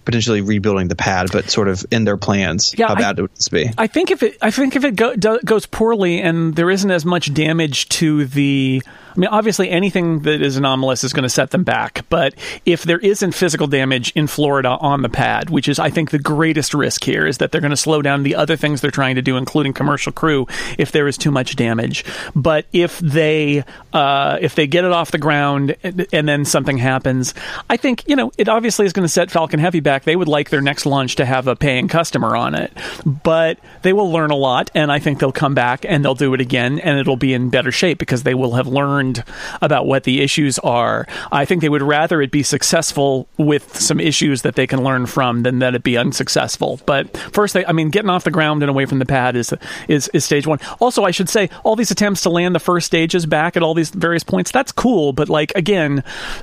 potentially 0.04 0.40
rebuilding 0.40 0.88
the 0.88 0.96
pad, 0.96 1.28
but 1.32 1.50
sort 1.50 1.68
of 1.68 1.84
in 1.90 2.04
their 2.04 2.16
plans. 2.16 2.74
Yeah, 2.76 2.88
how 2.88 2.94
bad 2.94 3.18
I, 3.18 3.22
would 3.22 3.34
this 3.34 3.48
be? 3.48 3.70
I 3.76 3.86
think 3.86 4.10
if 4.10 4.22
it, 4.22 4.36
I 4.42 4.50
think 4.50 4.76
if 4.76 4.84
it 4.84 4.96
go, 4.96 5.14
do, 5.16 5.38
goes 5.44 5.66
poorly 5.66 6.20
and 6.20 6.54
there 6.54 6.70
isn't 6.70 6.90
as 6.90 7.04
much 7.04 7.32
damage 7.32 7.88
to 7.90 8.26
the 8.26 8.82
I 9.16 9.20
mean, 9.20 9.28
obviously, 9.28 9.70
anything 9.70 10.20
that 10.20 10.42
is 10.42 10.56
anomalous 10.56 11.04
is 11.04 11.12
going 11.12 11.22
to 11.22 11.28
set 11.28 11.50
them 11.50 11.62
back. 11.62 12.04
But 12.08 12.34
if 12.66 12.82
there 12.82 12.98
isn't 12.98 13.32
physical 13.32 13.66
damage 13.66 14.12
in 14.16 14.26
Florida 14.26 14.70
on 14.80 15.02
the 15.02 15.08
pad, 15.08 15.50
which 15.50 15.68
is, 15.68 15.78
I 15.78 15.90
think, 15.90 16.10
the 16.10 16.18
greatest 16.18 16.74
risk 16.74 17.04
here, 17.04 17.26
is 17.26 17.38
that 17.38 17.52
they're 17.52 17.60
going 17.60 17.70
to 17.70 17.76
slow 17.76 18.02
down 18.02 18.24
the 18.24 18.34
other 18.34 18.56
things 18.56 18.80
they're 18.80 18.90
trying 18.90 19.14
to 19.14 19.22
do, 19.22 19.36
including 19.36 19.72
commercial 19.72 20.12
crew, 20.12 20.46
if 20.78 20.90
there 20.90 21.06
is 21.06 21.16
too 21.16 21.30
much 21.30 21.54
damage. 21.54 22.04
But 22.34 22.66
if 22.72 22.98
they 22.98 23.64
uh, 23.92 24.38
if 24.40 24.56
they 24.56 24.66
get 24.66 24.84
it 24.84 24.92
off 24.92 25.12
the 25.12 25.18
ground 25.18 25.76
and, 25.84 26.06
and 26.12 26.28
then 26.28 26.44
something 26.44 26.78
happens, 26.78 27.34
I 27.70 27.76
think 27.76 28.02
you 28.08 28.16
know 28.16 28.32
it 28.36 28.48
obviously 28.48 28.86
is 28.86 28.92
going 28.92 29.04
to 29.04 29.08
set 29.08 29.30
Falcon 29.30 29.60
Heavy 29.60 29.80
back. 29.80 30.02
They 30.02 30.16
would 30.16 30.28
like 30.28 30.50
their 30.50 30.60
next 30.60 30.86
launch 30.86 31.16
to 31.16 31.24
have 31.24 31.46
a 31.46 31.54
paying 31.54 31.86
customer 31.86 32.34
on 32.36 32.54
it, 32.54 32.72
but 33.04 33.58
they 33.82 33.92
will 33.92 34.10
learn 34.10 34.32
a 34.32 34.36
lot, 34.36 34.70
and 34.74 34.90
I 34.90 34.98
think 34.98 35.20
they'll 35.20 35.30
come 35.30 35.54
back 35.54 35.84
and 35.86 36.04
they'll 36.04 36.14
do 36.14 36.34
it 36.34 36.40
again, 36.40 36.80
and 36.80 36.98
it'll 36.98 37.16
be 37.16 37.32
in 37.32 37.50
better 37.50 37.70
shape 37.70 37.98
because 37.98 38.24
they 38.24 38.34
will 38.34 38.54
have 38.54 38.66
learned 38.66 39.03
learned 39.04 39.24
about 39.60 39.86
what 39.86 40.04
the 40.04 40.20
issues 40.20 40.58
are. 40.60 41.06
I 41.32 41.44
think 41.44 41.60
they 41.60 41.68
would 41.68 41.82
rather 41.82 42.22
it 42.22 42.30
be 42.30 42.42
successful 42.42 43.28
with 43.38 43.78
some 43.80 44.00
issues 44.00 44.42
that 44.42 44.54
they 44.54 44.66
can 44.66 44.82
learn 44.82 45.06
from 45.06 45.42
than 45.42 45.58
that 45.60 45.74
it 45.74 45.82
be 45.82 45.96
unsuccessful. 45.96 46.80
But 46.86 47.16
first, 47.16 47.54
they, 47.54 47.64
I 47.66 47.72
mean, 47.72 47.90
getting 47.90 48.10
off 48.10 48.24
the 48.24 48.30
ground 48.30 48.62
and 48.62 48.70
away 48.70 48.86
from 48.86 48.98
the 48.98 49.06
pad 49.06 49.36
is, 49.36 49.54
is 49.88 50.08
is 50.08 50.24
stage 50.24 50.46
one. 50.46 50.58
Also, 50.80 51.04
I 51.04 51.10
should 51.10 51.28
say 51.28 51.50
all 51.62 51.76
these 51.76 51.90
attempts 51.90 52.22
to 52.22 52.30
land 52.30 52.54
the 52.54 52.60
first 52.60 52.86
stages 52.86 53.26
back 53.26 53.56
at 53.56 53.62
all 53.62 53.74
these 53.74 53.90
various 53.90 54.24
points. 54.24 54.50
That's 54.50 54.72
cool, 54.72 55.12
but 55.12 55.28
like 55.28 55.52
again, 55.54 56.02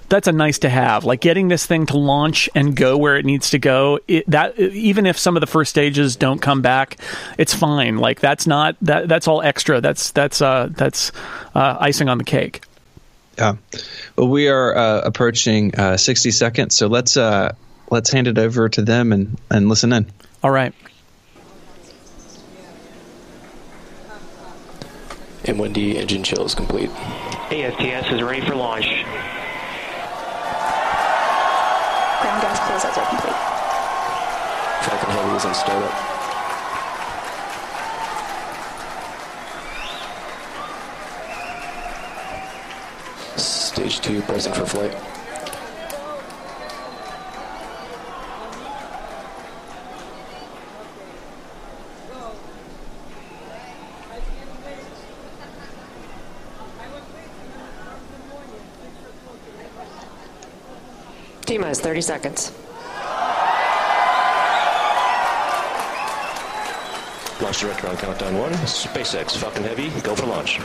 that's 0.09 0.27
a 0.27 0.31
nice 0.31 0.59
to 0.59 0.69
have. 0.69 1.03
Like 1.03 1.21
getting 1.21 1.47
this 1.47 1.65
thing 1.65 1.85
to 1.87 1.97
launch 1.97 2.49
and 2.55 2.75
go 2.75 2.97
where 2.97 3.17
it 3.17 3.25
needs 3.25 3.49
to 3.51 3.59
go. 3.59 3.99
It, 4.07 4.29
that 4.29 4.57
even 4.59 5.05
if 5.05 5.17
some 5.17 5.35
of 5.35 5.41
the 5.41 5.47
first 5.47 5.69
stages 5.69 6.15
don't 6.15 6.41
come 6.41 6.61
back, 6.61 6.97
it's 7.37 7.53
fine. 7.53 7.97
Like 7.97 8.19
that's 8.19 8.45
not 8.47 8.75
that 8.81 9.07
that's 9.07 9.27
all 9.27 9.41
extra. 9.41 9.81
That's 9.81 10.11
that's 10.11 10.41
uh 10.41 10.69
that's 10.71 11.11
uh, 11.55 11.77
icing 11.79 12.10
on 12.10 12.17
the 12.17 12.24
cake. 12.24 12.63
Yeah. 13.38 13.55
Well, 14.15 14.27
we 14.27 14.50
are 14.50 14.75
uh, 14.75 15.01
approaching 15.01 15.74
uh, 15.75 15.98
60 15.98 16.31
seconds, 16.31 16.75
so 16.75 16.88
let's 16.88 17.17
uh, 17.17 17.55
let's 17.89 18.12
hand 18.12 18.27
it 18.27 18.38
over 18.38 18.70
to 18.70 18.81
them 18.81 19.12
and, 19.12 19.39
and 19.50 19.70
listen 19.70 19.93
in. 19.93 20.12
All 20.43 20.51
right. 20.51 20.74
M1D 25.43 25.96
engine 25.96 26.24
chill 26.24 26.46
is 26.46 26.53
complete. 26.53 26.89
AFTS 27.50 28.13
is 28.13 28.22
ready 28.22 28.46
for 28.46 28.55
launch. 28.55 28.86
Ground 32.22 32.41
gas 32.41 32.60
closeouts 32.60 32.98
are 32.98 33.10
complete. 33.10 33.36
Falcon 34.86 35.10
Heavy 35.10 35.36
is 35.36 35.46
in 35.46 35.53
startup. 35.55 36.10
Stage 43.81 44.01
2, 44.01 44.21
present 44.21 44.55
for 44.55 44.65
flight. 44.67 44.95
T 61.47 61.57
minus 61.57 61.79
30 61.79 62.01
seconds. 62.01 62.51
Launch 67.41 67.59
director 67.59 67.88
on 67.88 67.97
countdown 67.97 68.38
one. 68.38 68.51
SpaceX 68.51 69.35
Falcon 69.35 69.63
Heavy, 69.63 69.89
go 70.01 70.13
for 70.15 70.27
launch. 70.27 70.59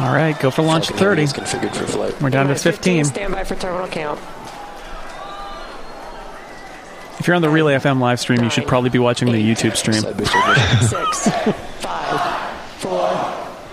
All 0.00 0.10
right, 0.14 0.38
go 0.40 0.50
for 0.50 0.62
launch 0.62 0.88
Falcon 0.88 1.26
30. 1.26 1.26
configured 1.26 1.76
for 1.76 1.86
flight. 1.86 2.22
We're 2.22 2.30
down 2.30 2.48
to 2.48 2.54
15. 2.54 3.04
Stand 3.04 3.34
by 3.34 3.44
for 3.44 3.54
terminal 3.54 3.86
count. 3.86 4.18
If 7.18 7.26
you're 7.26 7.36
on 7.36 7.42
the 7.42 7.50
Relay 7.50 7.74
FM 7.74 8.00
live 8.00 8.18
stream, 8.18 8.42
you 8.42 8.48
should 8.48 8.66
probably 8.66 8.88
be 8.88 8.98
watching 8.98 9.30
the 9.30 9.34
YouTube 9.34 9.76
stream. 9.76 10.00
Six, 10.88 11.28
five, 11.84 12.18
four, 12.78 13.10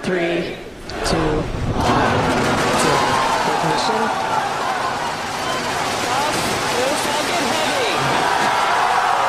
three, 0.03 0.57
two, 1.05 1.41
one. 1.79 2.17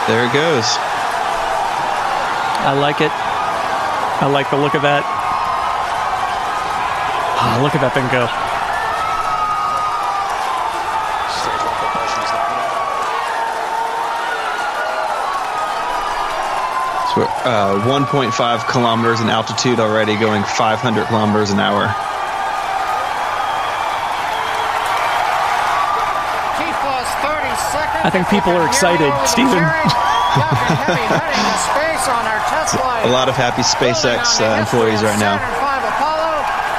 There 0.08 0.24
it 0.24 0.32
goes. 0.32 0.64
I 2.64 2.72
like 2.80 3.00
it. 3.02 3.12
I 3.12 4.26
like 4.26 4.50
the 4.50 4.56
look 4.56 4.74
of 4.74 4.82
that. 4.82 5.17
Oh, 7.40 7.60
look 7.62 7.74
at 7.74 7.80
that 7.80 7.94
thing 7.94 8.06
go. 8.10 8.26
So, 17.14 17.22
uh, 17.42 17.82
1.5 17.86 18.68
kilometers 18.68 19.20
in 19.20 19.28
altitude 19.28 19.80
already, 19.80 20.16
going 20.16 20.44
500 20.44 21.06
kilometers 21.06 21.50
an 21.50 21.58
hour. 21.58 21.92
I 27.98 28.10
think 28.10 28.28
people 28.30 28.52
are 28.54 28.64
excited, 28.66 29.10
Stephen. 29.26 29.58
Falcon 29.58 30.78
Heavy 30.86 31.04
heading 31.12 31.44
to 31.44 31.58
space 31.60 32.06
on 32.08 32.24
our 32.24 32.40
test 32.46 32.78
flight. 32.78 33.04
A 33.04 33.10
lot 33.10 33.28
of 33.28 33.34
happy 33.34 33.60
SpaceX 33.60 34.38
uh, 34.38 34.56
employees 34.56 35.02
right 35.02 35.18
now. 35.18 35.36
Saturn 35.36 35.58
V 35.58 35.92
Apollo, 35.92 36.32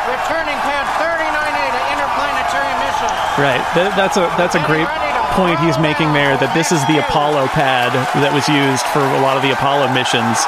returning 0.10 0.58
pad 0.64 0.86
39A 0.98 1.66
to 1.76 1.82
interplanetary 1.94 2.74
mission. 2.82 3.29
Right. 3.40 3.64
Th- 3.72 3.96
that's 3.96 4.18
a 4.18 4.28
that's 4.36 4.56
a 4.56 4.64
great 4.68 4.88
point 5.32 5.60
he's 5.64 5.80
making 5.80 6.12
there. 6.12 6.36
That 6.36 6.52
this 6.52 6.76
is 6.76 6.84
the 6.92 7.00
Apollo 7.00 7.48
pad 7.56 7.96
that 8.20 8.36
was 8.36 8.44
used 8.52 8.84
for 8.92 9.00
a 9.00 9.22
lot 9.24 9.40
of 9.40 9.44
the 9.48 9.56
Apollo 9.56 9.96
missions. 9.96 10.44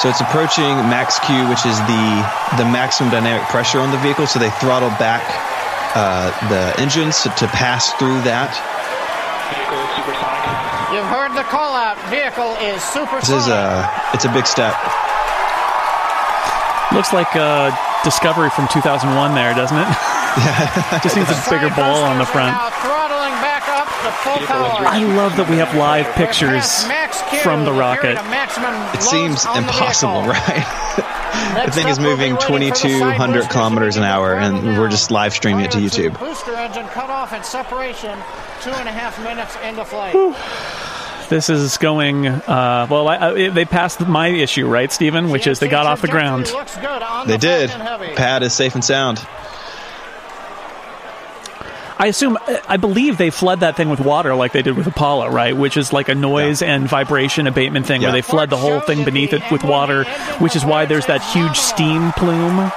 So 0.00 0.08
it's 0.08 0.24
approaching 0.24 0.72
max 0.88 1.20
Q, 1.20 1.44
which 1.52 1.68
is 1.68 1.76
the 1.84 2.04
the 2.56 2.64
maximum 2.64 3.12
dynamic 3.12 3.44
pressure 3.52 3.80
on 3.80 3.92
the 3.92 4.00
vehicle. 4.00 4.24
So 4.24 4.40
they 4.40 4.48
throttle 4.56 4.88
back 4.96 5.20
uh, 5.92 6.32
the 6.48 6.72
engines 6.80 7.20
to, 7.24 7.28
to 7.36 7.46
pass 7.52 7.92
through 8.00 8.24
that. 8.24 8.56
Vehicle 9.52 9.84
supersonic. 10.00 10.44
You've 10.96 11.12
heard 11.12 11.36
the 11.36 11.44
call 11.44 11.76
out. 11.76 12.00
Vehicle 12.08 12.56
is 12.64 12.80
supersonic. 12.80 13.28
This 13.28 13.36
is 13.36 13.48
a 13.52 13.84
it's 14.16 14.24
a 14.24 14.32
big 14.32 14.48
step. 14.48 14.72
Looks 16.92 17.12
like 17.12 17.36
uh, 17.36 17.68
Discovery 18.04 18.50
from 18.50 18.68
2001 18.68 19.34
there, 19.34 19.54
doesn't 19.54 19.76
it? 19.76 19.88
Yeah. 19.88 21.00
Just 21.02 21.16
needs 21.16 21.30
a 21.30 21.50
bigger 21.50 21.70
ball 21.74 22.04
on 22.04 22.18
the 22.18 22.26
front. 22.26 22.54
Back 22.56 23.68
up 23.68 23.86
to 24.04 24.10
full 24.22 24.46
power. 24.46 24.86
I 24.86 25.02
love 25.02 25.36
that 25.36 25.48
we 25.50 25.56
have 25.56 25.74
live 25.74 26.06
pictures 26.14 26.84
from 27.42 27.64
the 27.64 27.72
rocket. 27.72 28.16
It 28.94 29.02
seems 29.02 29.44
impossible, 29.44 30.22
right? 30.28 30.64
the 31.66 31.72
thing 31.72 31.88
is 31.88 31.98
moving 31.98 32.36
2,200 32.38 33.50
kilometers 33.50 33.96
an 33.96 34.04
hour, 34.04 34.34
and 34.34 34.78
we're 34.78 34.88
just 34.88 35.10
live 35.10 35.32
streaming 35.34 35.64
it 35.64 35.72
to 35.72 35.78
YouTube. 35.78 36.18
Booster 36.18 36.54
engine 36.54 36.86
cut 36.88 37.10
off 37.10 37.32
in 37.32 37.42
separation. 37.42 38.16
Two 38.62 38.70
and 38.70 38.88
a 38.88 38.92
half 38.92 39.18
minutes 39.22 39.56
into 39.64 39.84
flight. 39.84 40.14
This 41.28 41.50
is 41.50 41.76
going 41.78 42.26
uh, 42.26 42.86
well. 42.90 43.08
I, 43.08 43.16
I, 43.16 43.48
they 43.48 43.64
passed 43.64 44.00
my 44.06 44.28
issue, 44.28 44.66
right, 44.68 44.92
Stephen? 44.92 45.30
Which 45.30 45.46
is 45.46 45.58
they 45.58 45.68
got 45.68 45.86
off 45.86 46.00
the 46.00 46.08
ground. 46.08 46.50
Looks 46.52 46.76
good 46.76 47.02
on 47.02 47.26
They 47.26 47.36
did. 47.36 47.70
Falcon 47.70 48.14
Pad 48.14 48.42
is 48.42 48.52
safe 48.54 48.74
and 48.74 48.84
sound. 48.84 49.18
I 51.98 52.08
assume, 52.08 52.36
I 52.68 52.76
believe 52.76 53.16
they 53.16 53.30
flood 53.30 53.60
that 53.60 53.74
thing 53.76 53.88
with 53.88 54.00
water 54.00 54.34
like 54.34 54.52
they 54.52 54.60
did 54.60 54.76
with 54.76 54.86
Apollo, 54.86 55.30
right? 55.30 55.56
Which 55.56 55.78
is 55.78 55.94
like 55.94 56.10
a 56.10 56.14
noise 56.14 56.60
and 56.60 56.86
vibration 56.86 57.46
abatement 57.46 57.86
thing 57.86 58.02
Yeah. 58.02 58.08
where 58.08 58.12
they 58.12 58.22
flood 58.22 58.50
the 58.50 58.58
whole 58.58 58.80
thing 58.80 59.04
beneath 59.04 59.32
it 59.32 59.42
with 59.50 59.64
water, 59.64 60.04
which 60.38 60.54
is 60.56 60.64
why 60.64 60.84
there's 60.84 61.06
that 61.06 61.22
huge 61.22 61.56
steam 61.56 62.12
plume 62.12 62.70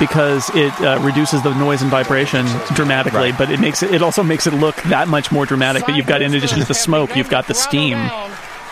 because 0.00 0.50
it 0.56 0.72
uh, 0.80 0.98
reduces 1.02 1.42
the 1.42 1.54
noise 1.54 1.82
and 1.82 1.90
vibration 1.90 2.46
dramatically. 2.74 3.30
Right. 3.30 3.38
But 3.38 3.52
it 3.52 3.60
makes 3.60 3.84
it, 3.84 3.94
it 3.94 4.02
also 4.02 4.24
makes 4.24 4.48
it 4.48 4.54
look 4.54 4.74
that 4.84 5.06
much 5.06 5.30
more 5.30 5.46
dramatic. 5.46 5.86
That 5.86 5.96
you've 5.96 6.06
got, 6.06 6.22
in 6.22 6.34
addition 6.34 6.58
to 6.58 6.64
the 6.64 6.74
smoke, 6.74 7.14
you've 7.14 7.30
got 7.30 7.46
the 7.46 7.54
steam. 7.54 7.98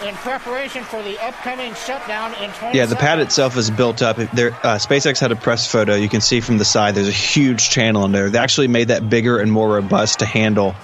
In 0.04 0.14
preparation 0.14 0.84
for 0.84 1.02
the 1.02 1.18
upcoming 1.24 1.74
shutdown 1.74 2.32
in 2.42 2.50
20 2.50 2.76
Yeah, 2.76 2.86
the 2.86 2.94
pad 2.94 3.18
itself 3.18 3.56
is 3.56 3.68
built 3.68 4.00
up. 4.00 4.16
There, 4.16 4.52
uh, 4.54 4.78
SpaceX 4.78 5.20
had 5.20 5.32
a 5.32 5.36
press 5.36 5.70
photo. 5.70 5.96
You 5.96 6.08
can 6.08 6.20
see 6.20 6.40
from 6.40 6.56
the 6.56 6.64
side. 6.64 6.94
There's 6.94 7.08
a 7.08 7.10
huge 7.10 7.68
channel 7.68 8.04
in 8.04 8.12
there. 8.12 8.30
They 8.30 8.38
actually 8.38 8.68
made 8.68 8.88
that 8.88 9.10
bigger 9.10 9.38
and 9.38 9.50
more 9.50 9.68
robust 9.68 10.20
to 10.20 10.24
handle 10.24 10.76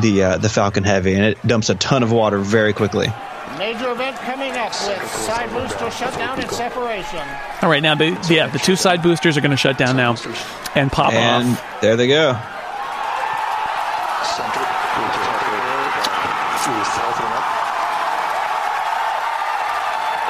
the 0.00 0.22
uh, 0.22 0.38
the 0.38 0.48
Falcon 0.48 0.84
Heavy, 0.84 1.14
and 1.14 1.24
it 1.24 1.46
dumps 1.46 1.70
a 1.70 1.74
ton 1.74 2.02
of 2.02 2.12
water 2.12 2.38
very 2.38 2.72
quickly. 2.72 3.08
Major 3.62 3.92
event 3.92 4.16
coming 4.16 4.50
up 4.56 4.72
with 4.72 5.08
side 5.08 5.48
booster 5.50 5.88
shutdown 5.92 6.40
and 6.40 6.50
separation. 6.50 7.22
All 7.62 7.68
right, 7.70 7.80
now 7.80 7.94
the 7.94 8.08
yeah 8.28 8.48
the 8.48 8.58
two 8.58 8.74
side 8.74 9.04
boosters 9.04 9.36
are 9.36 9.40
going 9.40 9.52
to 9.52 9.56
shut 9.56 9.78
down 9.78 9.96
now 9.96 10.16
and 10.74 10.90
pop 10.90 11.12
And 11.12 11.50
off. 11.52 11.80
there 11.80 11.94
they 11.94 12.08
go. 12.08 12.32
Center. 14.26 14.66
Fuel 16.58 16.84
throttling 16.90 17.32
up. 17.38 17.46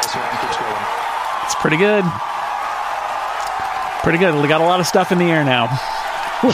S1 0.04 0.40
keeps 0.42 0.56
going. 0.58 0.84
It's 1.44 1.54
pretty 1.54 1.78
good. 1.78 2.04
Pretty 4.02 4.18
good. 4.18 4.34
We 4.42 4.46
got 4.48 4.60
a 4.60 4.64
lot 4.64 4.78
of 4.80 4.86
stuff 4.86 5.10
in 5.10 5.16
the 5.16 5.24
air 5.30 5.42
now. 5.42 5.64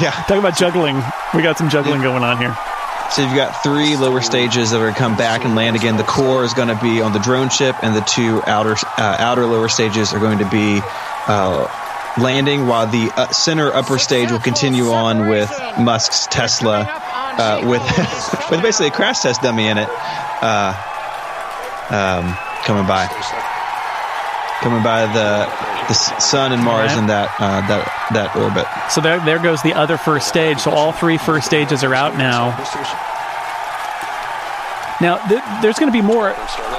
Yeah. 0.00 0.12
Talk 0.28 0.38
about 0.38 0.56
juggling. 0.56 1.02
We 1.34 1.42
got 1.42 1.58
some 1.58 1.70
juggling 1.70 2.02
going 2.02 2.22
on 2.22 2.38
here. 2.38 2.56
So 3.10 3.22
you've 3.22 3.34
got 3.34 3.62
three 3.62 3.96
lower 3.96 4.20
stages 4.20 4.70
that 4.70 4.76
are 4.76 4.84
going 4.84 4.94
to 4.94 4.98
come 4.98 5.16
back 5.16 5.44
and 5.44 5.54
land 5.54 5.76
again. 5.76 5.96
The 5.96 6.04
core 6.04 6.44
is 6.44 6.52
going 6.52 6.68
to 6.68 6.78
be 6.80 7.00
on 7.00 7.12
the 7.12 7.18
drone 7.18 7.48
ship, 7.48 7.76
and 7.82 7.96
the 7.96 8.02
two 8.02 8.42
outer 8.46 8.76
uh, 8.98 9.16
outer 9.18 9.46
lower 9.46 9.68
stages 9.68 10.12
are 10.12 10.18
going 10.18 10.38
to 10.38 10.48
be 10.50 10.80
uh, 11.26 11.66
landing, 12.20 12.66
while 12.66 12.86
the 12.86 13.10
uh, 13.16 13.28
center 13.30 13.72
upper 13.72 13.98
stage 13.98 14.30
will 14.30 14.38
continue 14.38 14.90
on 14.90 15.28
with 15.28 15.50
Musk's 15.78 16.26
Tesla, 16.26 16.82
uh, 16.82 17.62
with 17.64 17.82
with 18.50 18.62
basically 18.62 18.88
a 18.88 18.90
crash 18.90 19.20
test 19.20 19.40
dummy 19.40 19.68
in 19.68 19.78
it, 19.78 19.88
uh, 19.88 20.74
um, 21.90 22.36
coming 22.64 22.86
by, 22.86 23.06
coming 24.60 24.82
by 24.82 25.06
the 25.06 25.77
the 25.88 25.94
sun 25.94 26.52
and 26.52 26.62
Mars 26.62 26.90
Right. 26.92 26.98
in 26.98 27.06
that 27.08 27.28
uh, 27.40 27.60
that 27.68 28.08
that 28.12 28.36
orbit. 28.36 28.66
So 28.92 29.00
there, 29.00 29.18
there 29.24 29.38
goes 29.38 29.62
the 29.62 29.74
other 29.74 29.96
first 29.96 30.28
stage. 30.28 30.58
So 30.60 30.70
all 30.70 30.92
three 30.92 31.18
first 31.18 31.46
stages 31.46 31.82
are 31.82 31.94
out 31.94 32.16
now. 32.16 32.56
Now, 35.00 35.18
th- 35.28 35.40
there's 35.62 35.78
going 35.78 35.92
to 35.92 35.96
be 35.96 36.02
more 36.02 36.30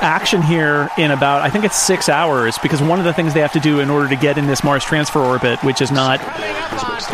action 0.02 0.42
here 0.42 0.90
in 0.98 1.12
about, 1.12 1.42
I 1.42 1.50
think 1.50 1.64
it's 1.64 1.78
six 1.78 2.10
hours, 2.10 2.58
because 2.58 2.82
one 2.82 3.00
of 3.00 3.06
the 3.06 3.14
things 3.14 3.34
they 3.34 3.40
have 3.40 3.54
to 3.54 3.62
do 3.62 3.80
in 3.80 3.90
order 3.90 4.10
to 4.10 4.18
get 4.18 4.38
in 4.38 4.46
this 4.46 4.62
Mars 4.62 4.84
transfer 4.84 5.20
orbit, 5.22 5.64
which 5.64 5.80
is 5.82 5.90
not 5.90 6.20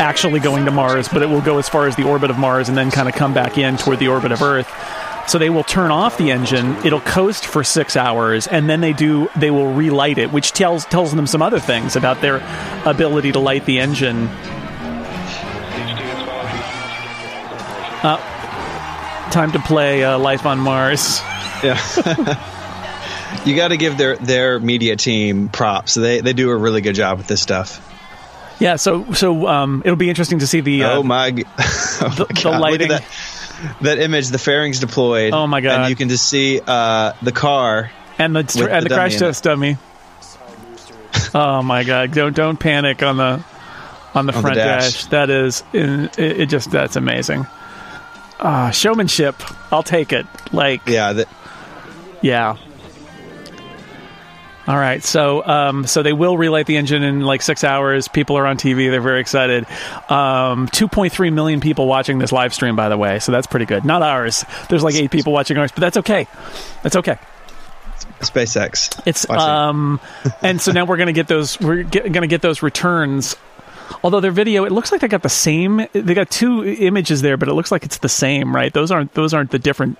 actually 0.00 0.40
going 0.40 0.64
to 0.64 0.72
Mars, 0.72 1.06
but 1.08 1.22
it 1.22 1.26
will 1.26 1.40
go 1.40 1.58
as 1.58 1.68
far 1.68 1.86
as 1.86 1.94
the 1.94 2.02
orbit 2.02 2.28
of 2.30 2.38
Mars 2.38 2.68
and 2.68 2.76
then 2.76 2.90
kind 2.90 3.08
of 3.08 3.14
come 3.14 3.32
back 3.32 3.56
in 3.56 3.76
toward 3.76 4.00
the 4.00 4.08
orbit 4.08 4.32
of 4.32 4.42
Earth. 4.42 4.66
So 5.28 5.38
they 5.38 5.50
will 5.50 5.64
turn 5.64 5.90
off 5.90 6.18
the 6.18 6.30
engine. 6.30 6.76
It'll 6.86 7.00
coast 7.00 7.46
for 7.46 7.64
six 7.64 7.96
hours, 7.96 8.46
and 8.46 8.68
then 8.68 8.80
they 8.80 8.92
do. 8.92 9.28
They 9.36 9.50
will 9.50 9.72
relight 9.72 10.18
it, 10.18 10.30
which 10.32 10.52
tells 10.52 10.84
tells 10.84 11.12
them 11.14 11.26
some 11.26 11.42
other 11.42 11.58
things 11.58 11.96
about 11.96 12.20
their 12.20 12.36
ability 12.84 13.32
to 13.32 13.40
light 13.40 13.64
the 13.66 13.80
engine. 13.80 14.28
Uh, 18.02 18.18
time 19.30 19.50
to 19.52 19.58
play 19.58 20.04
uh, 20.04 20.18
Life 20.18 20.46
on 20.46 20.60
Mars. 20.60 21.20
Yeah. 21.64 21.80
you 23.44 23.56
got 23.56 23.68
to 23.68 23.76
give 23.76 23.98
their 23.98 24.16
their 24.16 24.60
media 24.60 24.94
team 24.94 25.48
props. 25.48 25.94
They 25.94 26.20
they 26.20 26.32
do 26.32 26.50
a 26.50 26.56
really 26.56 26.82
good 26.82 26.94
job 26.94 27.18
with 27.18 27.26
this 27.26 27.42
stuff. 27.42 27.82
Yeah, 28.60 28.76
so 28.76 29.12
so 29.12 29.46
um, 29.48 29.82
it'll 29.84 29.96
be 29.96 30.08
interesting 30.08 30.38
to 30.38 30.46
see 30.46 30.60
the. 30.60 30.84
Uh, 30.84 30.98
oh 30.98 31.02
my, 31.02 31.28
oh 31.30 31.32
the- 31.32 31.34
my 31.34 32.10
the 32.10 32.24
God. 32.34 32.44
Look 32.44 32.60
lighting. 32.60 32.90
At 33.62 33.80
that, 33.82 33.98
image. 33.98 34.28
The 34.28 34.38
fairings 34.38 34.80
deployed. 34.80 35.32
Oh 35.32 35.46
my 35.46 35.60
God. 35.60 35.80
And 35.80 35.90
you 35.90 35.96
can 35.96 36.08
just 36.08 36.28
see 36.28 36.60
uh, 36.66 37.12
the 37.22 37.32
car. 37.32 37.90
and 38.18 38.34
the 38.34 38.40
with 38.40 38.58
and 38.70 38.84
the 38.84 38.88
the, 38.88 38.94
crash 38.94 39.16
test 39.16 39.44
dummy. 39.44 39.76
oh 41.34 41.62
my 41.62 41.84
god! 41.84 42.12
Don't 42.12 42.34
don't 42.34 42.58
panic 42.58 43.02
on 43.02 43.16
the 43.16 43.44
on 44.14 44.26
the 44.26 44.32
the 44.32 44.40
front 44.40 44.56
dash. 44.56 44.92
dash. 44.92 45.04
That 45.06 45.30
is 45.30 45.62
it, 45.72 46.18
it. 46.18 46.46
Just 46.46 46.70
that's 46.70 46.96
amazing. 46.96 47.46
Ah, 48.38 48.70
showmanship. 48.70 49.34
I'll 49.72 49.82
take 49.82 50.12
it. 50.12 50.26
Like 50.52 50.86
Yeah. 50.86 51.12
The, 51.14 51.28
yeah. 52.20 52.56
All 54.68 54.76
right, 54.76 55.02
so 55.02 55.46
um, 55.46 55.86
so 55.86 56.02
they 56.02 56.12
will 56.12 56.36
relight 56.36 56.66
the 56.66 56.76
engine 56.76 57.04
in 57.04 57.20
like 57.20 57.40
six 57.40 57.62
hours. 57.62 58.08
People 58.08 58.36
are 58.36 58.46
on 58.46 58.56
TV; 58.56 58.90
they're 58.90 59.00
very 59.00 59.20
excited. 59.20 59.64
Um, 60.10 60.66
Two 60.66 60.88
point 60.88 61.12
three 61.12 61.30
million 61.30 61.60
people 61.60 61.86
watching 61.86 62.18
this 62.18 62.32
live 62.32 62.52
stream, 62.52 62.74
by 62.74 62.88
the 62.88 62.96
way, 62.96 63.20
so 63.20 63.30
that's 63.30 63.46
pretty 63.46 63.66
good. 63.66 63.84
Not 63.84 64.02
ours. 64.02 64.44
There's 64.68 64.82
like 64.82 64.96
eight 64.96 65.12
people 65.12 65.32
watching 65.32 65.56
ours, 65.56 65.70
but 65.70 65.82
that's 65.82 65.98
okay. 65.98 66.26
That's 66.82 66.96
okay. 66.96 67.16
SpaceX. 68.20 69.00
It's 69.06 69.28
um, 69.30 70.00
and 70.42 70.60
so 70.60 70.72
now 70.72 70.84
we're 70.84 70.96
gonna 70.96 71.12
get 71.12 71.28
those. 71.28 71.60
We're 71.60 71.84
get, 71.84 72.10
gonna 72.12 72.26
get 72.26 72.42
those 72.42 72.60
returns. 72.62 73.36
Although 74.02 74.18
their 74.18 74.32
video, 74.32 74.64
it 74.64 74.72
looks 74.72 74.90
like 74.90 75.00
they 75.00 75.06
got 75.08 75.22
the 75.22 75.28
same. 75.28 75.86
They 75.92 76.14
got 76.14 76.28
two 76.28 76.64
images 76.64 77.22
there, 77.22 77.36
but 77.36 77.48
it 77.48 77.54
looks 77.54 77.70
like 77.70 77.84
it's 77.84 77.98
the 77.98 78.08
same, 78.08 78.54
right? 78.54 78.72
Those 78.72 78.90
aren't 78.90 79.14
those 79.14 79.32
aren't 79.32 79.52
the 79.52 79.60
different 79.60 79.98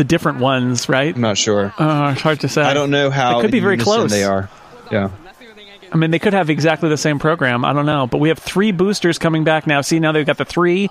the 0.00 0.04
different 0.04 0.38
ones, 0.38 0.88
right? 0.88 1.14
I'm 1.14 1.20
not 1.20 1.36
sure. 1.36 1.74
Uh, 1.76 2.12
it's 2.12 2.22
hard 2.22 2.40
to 2.40 2.48
say. 2.48 2.62
I 2.62 2.72
don't 2.72 2.90
know 2.90 3.10
how 3.10 3.38
It 3.38 3.42
could 3.42 3.50
be 3.50 3.60
very 3.60 3.76
close. 3.76 4.10
They 4.10 4.24
are. 4.24 4.48
Yeah. 4.90 5.10
I 5.92 5.96
mean, 5.96 6.10
they 6.10 6.18
could 6.18 6.32
have 6.32 6.48
exactly 6.48 6.88
the 6.88 6.96
same 6.96 7.18
program. 7.18 7.66
I 7.66 7.74
don't 7.74 7.84
know, 7.84 8.06
but 8.06 8.18
we 8.18 8.30
have 8.30 8.38
three 8.38 8.72
boosters 8.72 9.18
coming 9.18 9.44
back 9.44 9.66
now. 9.66 9.82
See, 9.82 9.98
now 9.98 10.12
they've 10.12 10.24
got 10.24 10.38
the 10.38 10.46
three, 10.46 10.88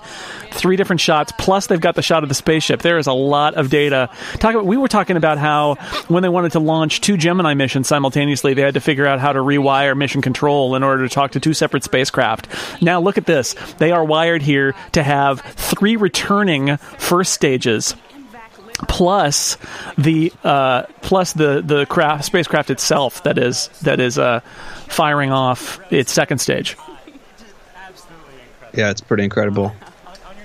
three 0.52 0.76
different 0.76 1.00
shots. 1.00 1.32
Plus, 1.38 1.66
they've 1.66 1.80
got 1.80 1.96
the 1.96 2.02
shot 2.02 2.22
of 2.22 2.28
the 2.28 2.36
spaceship. 2.36 2.82
There 2.82 2.98
is 2.98 3.08
a 3.08 3.12
lot 3.12 3.54
of 3.54 3.68
data. 3.68 4.10
Talk 4.34 4.54
about, 4.54 4.66
we 4.66 4.76
were 4.76 4.88
talking 4.88 5.16
about 5.16 5.38
how 5.38 5.74
when 6.06 6.22
they 6.22 6.28
wanted 6.28 6.52
to 6.52 6.60
launch 6.60 7.00
two 7.00 7.16
Gemini 7.16 7.54
missions 7.54 7.88
simultaneously, 7.88 8.54
they 8.54 8.62
had 8.62 8.74
to 8.74 8.80
figure 8.80 9.06
out 9.06 9.18
how 9.18 9.32
to 9.32 9.40
rewire 9.40 9.96
mission 9.96 10.22
control 10.22 10.76
in 10.76 10.84
order 10.84 11.08
to 11.08 11.12
talk 11.12 11.32
to 11.32 11.40
two 11.40 11.54
separate 11.54 11.82
spacecraft. 11.82 12.46
Now, 12.80 13.00
look 13.00 13.18
at 13.18 13.26
this. 13.26 13.54
They 13.78 13.90
are 13.90 14.04
wired 14.04 14.42
here 14.42 14.74
to 14.92 15.02
have 15.02 15.40
three 15.40 15.96
returning 15.96 16.76
first 16.76 17.32
stages 17.32 17.96
plus 18.88 19.56
the 19.98 20.32
uh, 20.44 20.82
plus 21.02 21.32
the 21.32 21.62
the 21.64 21.86
craft 21.86 22.24
spacecraft 22.24 22.70
itself 22.70 23.22
that 23.24 23.38
is 23.38 23.68
that 23.82 24.00
is 24.00 24.18
uh, 24.18 24.40
firing 24.88 25.32
off 25.32 25.80
its 25.92 26.12
second 26.12 26.38
stage. 26.38 26.76
Yeah. 28.72 28.90
It's 28.90 29.00
pretty 29.00 29.24
incredible. 29.24 29.74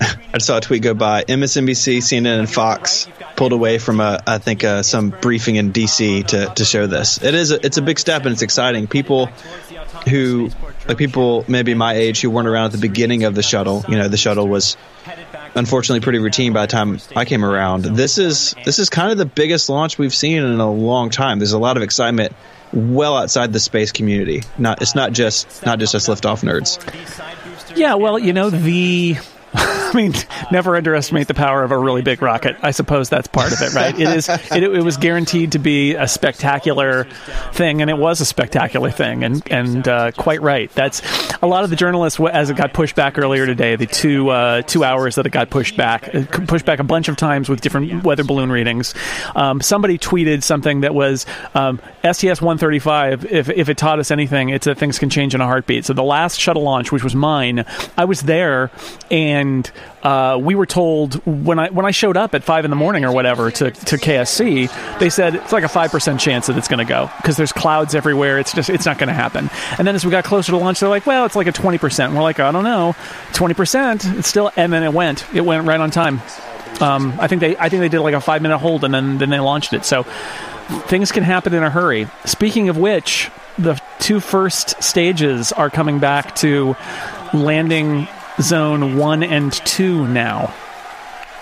I 0.34 0.38
saw 0.38 0.58
a 0.58 0.60
tweet 0.60 0.82
go 0.82 0.94
by. 0.94 1.24
MSNBC, 1.24 1.98
CNN, 1.98 2.40
and 2.40 2.50
Fox 2.50 3.08
pulled 3.36 3.52
away 3.52 3.78
from 3.78 4.00
a, 4.00 4.20
I 4.26 4.38
think 4.38 4.64
uh, 4.64 4.82
some 4.82 5.10
briefing 5.10 5.56
in 5.56 5.72
DC 5.72 6.26
to, 6.28 6.52
to 6.54 6.64
show 6.64 6.86
this. 6.86 7.22
It 7.22 7.34
is 7.34 7.50
a, 7.50 7.64
it's 7.64 7.78
a 7.78 7.82
big 7.82 7.98
step 7.98 8.24
and 8.24 8.32
it's 8.32 8.42
exciting. 8.42 8.86
People 8.86 9.26
who 10.08 10.50
like 10.86 10.98
people 10.98 11.44
maybe 11.48 11.74
my 11.74 11.94
age 11.94 12.20
who 12.20 12.30
weren't 12.30 12.48
around 12.48 12.66
at 12.66 12.72
the 12.72 12.78
beginning 12.78 13.24
of 13.24 13.34
the 13.34 13.42
shuttle. 13.42 13.84
You 13.88 13.96
know, 13.96 14.08
the 14.08 14.16
shuttle 14.16 14.46
was 14.46 14.76
unfortunately 15.56 16.00
pretty 16.00 16.18
routine 16.18 16.52
by 16.52 16.62
the 16.62 16.70
time 16.70 17.00
I 17.16 17.24
came 17.24 17.44
around. 17.44 17.84
This 17.84 18.18
is 18.18 18.54
this 18.64 18.78
is 18.78 18.90
kind 18.90 19.10
of 19.10 19.18
the 19.18 19.26
biggest 19.26 19.68
launch 19.68 19.98
we've 19.98 20.14
seen 20.14 20.42
in 20.42 20.60
a 20.60 20.70
long 20.70 21.10
time. 21.10 21.38
There's 21.38 21.52
a 21.52 21.58
lot 21.58 21.76
of 21.76 21.82
excitement 21.82 22.34
well 22.72 23.16
outside 23.16 23.52
the 23.52 23.60
space 23.60 23.90
community. 23.90 24.42
Not 24.58 24.82
it's 24.82 24.94
not 24.94 25.12
just 25.12 25.64
not 25.64 25.78
just 25.78 25.94
us 25.94 26.08
liftoff 26.08 26.44
nerds. 26.44 26.78
Yeah, 27.76 27.94
well, 27.94 28.18
you 28.18 28.32
know 28.32 28.50
the. 28.50 29.16
I 29.86 29.92
mean, 29.94 30.12
never 30.50 30.76
underestimate 30.76 31.28
the 31.28 31.34
power 31.34 31.64
of 31.64 31.70
a 31.70 31.78
really 31.78 32.02
big 32.02 32.20
rocket. 32.20 32.56
I 32.62 32.72
suppose 32.72 33.08
that's 33.08 33.28
part 33.28 33.52
of 33.52 33.62
it, 33.62 33.72
right? 33.74 33.98
It 33.98 34.08
is. 34.08 34.28
It, 34.28 34.62
it 34.62 34.84
was 34.84 34.96
guaranteed 34.96 35.52
to 35.52 35.58
be 35.58 35.94
a 35.94 36.06
spectacular 36.06 37.04
thing, 37.52 37.80
and 37.80 37.88
it 37.88 37.96
was 37.96 38.20
a 38.20 38.26
spectacular 38.26 38.90
thing, 38.90 39.24
and 39.24 39.42
and 39.50 39.88
uh, 39.88 40.12
quite 40.12 40.42
right. 40.42 40.70
That's 40.72 41.00
a 41.40 41.46
lot 41.46 41.64
of 41.64 41.70
the 41.70 41.76
journalists 41.76 42.20
as 42.20 42.50
it 42.50 42.56
got 42.56 42.74
pushed 42.74 42.96
back 42.96 43.18
earlier 43.18 43.46
today. 43.46 43.76
The 43.76 43.86
two 43.86 44.28
uh, 44.28 44.62
two 44.62 44.84
hours 44.84 45.14
that 45.14 45.24
it 45.24 45.30
got 45.30 45.48
pushed 45.48 45.76
back, 45.76 46.10
pushed 46.46 46.66
back 46.66 46.78
a 46.78 46.84
bunch 46.84 47.08
of 47.08 47.16
times 47.16 47.48
with 47.48 47.62
different 47.62 48.04
weather 48.04 48.24
balloon 48.24 48.50
readings. 48.52 48.94
Um, 49.34 49.62
somebody 49.62 49.98
tweeted 49.98 50.42
something 50.42 50.82
that 50.82 50.94
was 50.94 51.24
um, 51.54 51.80
STS 52.02 52.42
135. 52.42 53.24
If 53.24 53.48
if 53.48 53.68
it 53.68 53.78
taught 53.78 53.98
us 54.00 54.10
anything, 54.10 54.50
it's 54.50 54.66
that 54.66 54.76
things 54.78 54.98
can 54.98 55.08
change 55.08 55.34
in 55.34 55.40
a 55.40 55.46
heartbeat. 55.46 55.86
So 55.86 55.94
the 55.94 56.02
last 56.02 56.38
shuttle 56.38 56.62
launch, 56.62 56.92
which 56.92 57.04
was 57.04 57.14
mine, 57.14 57.64
I 57.96 58.04
was 58.04 58.22
there 58.22 58.70
and 59.10 59.45
uh, 60.02 60.38
we 60.40 60.54
were 60.54 60.66
told 60.66 61.14
when 61.26 61.58
I 61.58 61.70
when 61.70 61.86
I 61.86 61.90
showed 61.90 62.16
up 62.16 62.34
at 62.34 62.44
five 62.44 62.64
in 62.64 62.70
the 62.70 62.76
morning 62.76 63.04
or 63.04 63.12
whatever 63.12 63.50
to, 63.50 63.70
to 63.70 63.96
KSC, 63.96 64.98
they 64.98 65.10
said 65.10 65.34
it's 65.34 65.52
like 65.52 65.64
a 65.64 65.68
five 65.68 65.90
percent 65.90 66.20
chance 66.20 66.46
that 66.46 66.56
it's 66.56 66.68
going 66.68 66.78
to 66.78 66.84
go 66.84 67.10
because 67.16 67.36
there's 67.36 67.52
clouds 67.52 67.94
everywhere. 67.94 68.38
It's 68.38 68.52
just 68.52 68.70
it's 68.70 68.86
not 68.86 68.98
going 68.98 69.08
to 69.08 69.14
happen. 69.14 69.50
And 69.78 69.86
then 69.86 69.94
as 69.94 70.04
we 70.04 70.10
got 70.10 70.24
closer 70.24 70.52
to 70.52 70.58
launch, 70.58 70.80
they're 70.80 70.88
like, 70.88 71.06
well, 71.06 71.26
it's 71.26 71.36
like 71.36 71.46
a 71.46 71.52
twenty 71.52 71.78
percent. 71.78 72.12
We're 72.12 72.22
like, 72.22 72.40
I 72.40 72.52
don't 72.52 72.64
know, 72.64 72.94
twenty 73.32 73.54
percent. 73.54 74.04
It's 74.04 74.28
still, 74.28 74.50
and 74.56 74.72
then 74.72 74.82
it 74.82 74.92
went. 74.92 75.24
It 75.34 75.42
went 75.42 75.66
right 75.66 75.80
on 75.80 75.90
time. 75.90 76.20
Um, 76.80 77.14
I 77.18 77.26
think 77.26 77.40
they 77.40 77.56
I 77.56 77.68
think 77.68 77.80
they 77.80 77.88
did 77.88 78.00
like 78.00 78.14
a 78.14 78.20
five 78.20 78.42
minute 78.42 78.58
hold 78.58 78.84
and 78.84 78.92
then 78.92 79.18
then 79.18 79.30
they 79.30 79.40
launched 79.40 79.72
it. 79.72 79.84
So 79.84 80.04
things 80.88 81.12
can 81.12 81.22
happen 81.22 81.54
in 81.54 81.62
a 81.62 81.70
hurry. 81.70 82.08
Speaking 82.24 82.68
of 82.68 82.76
which, 82.76 83.30
the 83.58 83.80
two 83.98 84.20
first 84.20 84.82
stages 84.82 85.52
are 85.52 85.70
coming 85.70 85.98
back 85.98 86.34
to 86.36 86.76
landing 87.32 88.08
zone 88.40 88.96
one 88.96 89.22
and 89.22 89.52
two 89.52 90.06
now. 90.08 90.52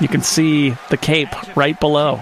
You 0.00 0.08
can 0.08 0.22
see 0.22 0.70
the 0.90 0.96
cape 0.96 1.28
right 1.56 1.78
below. 1.78 2.20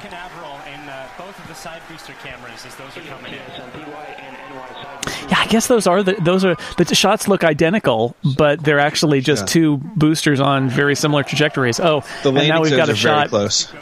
Yeah, 5.28 5.38
I 5.38 5.46
guess 5.48 5.66
those 5.68 5.86
are 5.86 6.02
the 6.02 6.14
those 6.14 6.44
are 6.44 6.56
the 6.76 6.94
shots 6.94 7.28
look 7.28 7.44
identical, 7.44 8.14
but 8.36 8.62
they're 8.62 8.78
actually 8.80 9.20
just 9.20 9.42
Yeah. 9.42 9.46
two 9.46 9.76
boosters 9.96 10.40
on 10.40 10.68
very 10.68 10.94
similar 10.94 11.22
trajectories. 11.22 11.80
Oh, 11.80 12.02
The 12.22 12.30
and 12.32 12.48
now 12.48 12.60
we've 12.60 12.70
got 12.70 12.88
a 12.88 12.92
are 12.92 12.94
very 12.94 12.96
shot. 12.96 13.28
close. 13.28 13.72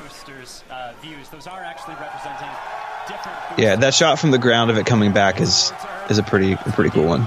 Yeah, 3.59 3.77
that 3.77 3.95
shot 3.95 4.19
from 4.19 4.31
the 4.31 4.39
ground 4.39 4.71
of 4.71 4.79
it 4.79 4.87
coming 4.87 5.13
back 5.13 5.41
is 5.41 5.73
is 6.09 6.19
a 6.19 6.23
pretty 6.23 6.53
a 6.53 6.57
pretty 6.75 6.91
cool 6.91 7.07
one. 7.07 7.27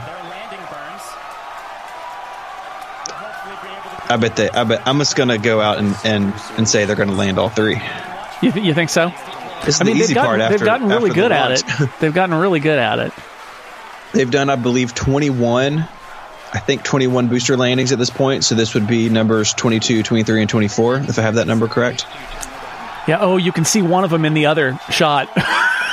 I 4.13 4.17
bet 4.17 4.35
they. 4.35 4.47
I 4.47 4.63
bet 4.63 4.87
I'm 4.87 4.99
just 4.99 5.15
gonna 5.15 5.39
go 5.39 5.59
out 5.59 5.79
and 5.79 5.95
and, 6.03 6.33
and 6.57 6.69
say 6.69 6.85
they're 6.85 6.95
gonna 6.95 7.15
land 7.15 7.39
all 7.39 7.49
three. 7.49 7.81
You, 8.43 8.51
th- 8.51 8.63
you 8.63 8.75
think 8.75 8.91
so? 8.91 9.11
This 9.65 9.75
is 9.75 9.81
I 9.81 9.85
mean, 9.85 9.97
the 9.97 10.03
easy 10.03 10.13
gotten, 10.13 10.27
part. 10.27 10.41
After 10.41 10.57
they've 10.57 10.65
gotten 10.65 10.89
really 10.89 11.09
good 11.09 11.31
at 11.31 11.51
it. 11.51 11.89
They've 11.99 12.13
gotten 12.13 12.35
really 12.35 12.59
good 12.59 12.77
at 12.77 12.99
it. 12.99 13.11
They've 14.13 14.29
done, 14.29 14.51
I 14.51 14.55
believe, 14.55 14.93
21. 14.93 15.79
I 15.79 16.59
think 16.59 16.83
21 16.83 17.29
booster 17.29 17.57
landings 17.57 17.91
at 17.91 17.97
this 17.97 18.11
point. 18.11 18.43
So 18.43 18.53
this 18.53 18.75
would 18.75 18.85
be 18.85 19.09
numbers 19.09 19.55
22, 19.55 20.03
23, 20.03 20.41
and 20.41 20.49
24, 20.49 20.97
if 20.97 21.17
I 21.17 21.23
have 21.23 21.35
that 21.35 21.47
number 21.47 21.67
correct. 21.67 22.05
Yeah. 23.07 23.17
Oh, 23.19 23.37
you 23.37 23.51
can 23.51 23.65
see 23.65 23.81
one 23.81 24.03
of 24.03 24.11
them 24.11 24.25
in 24.25 24.35
the 24.35 24.45
other 24.45 24.79
shot. 24.91 25.29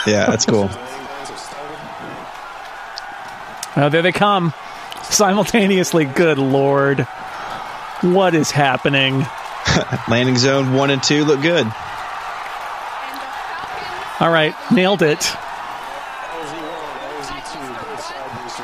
Yeah, 0.06 0.26
that's 0.26 0.44
cool. 0.44 0.68
oh, 3.76 3.88
there 3.90 4.02
they 4.02 4.12
come 4.12 4.52
simultaneously. 5.04 6.04
Good 6.04 6.38
lord, 6.38 7.06
what 8.02 8.34
is 8.34 8.50
happening? 8.50 9.24
Landing 10.08 10.36
zone 10.36 10.74
one 10.74 10.90
and 10.90 11.02
two 11.02 11.24
look 11.24 11.42
good. 11.42 11.66
All 14.20 14.30
right, 14.30 14.54
nailed 14.70 15.02
it. 15.02 15.22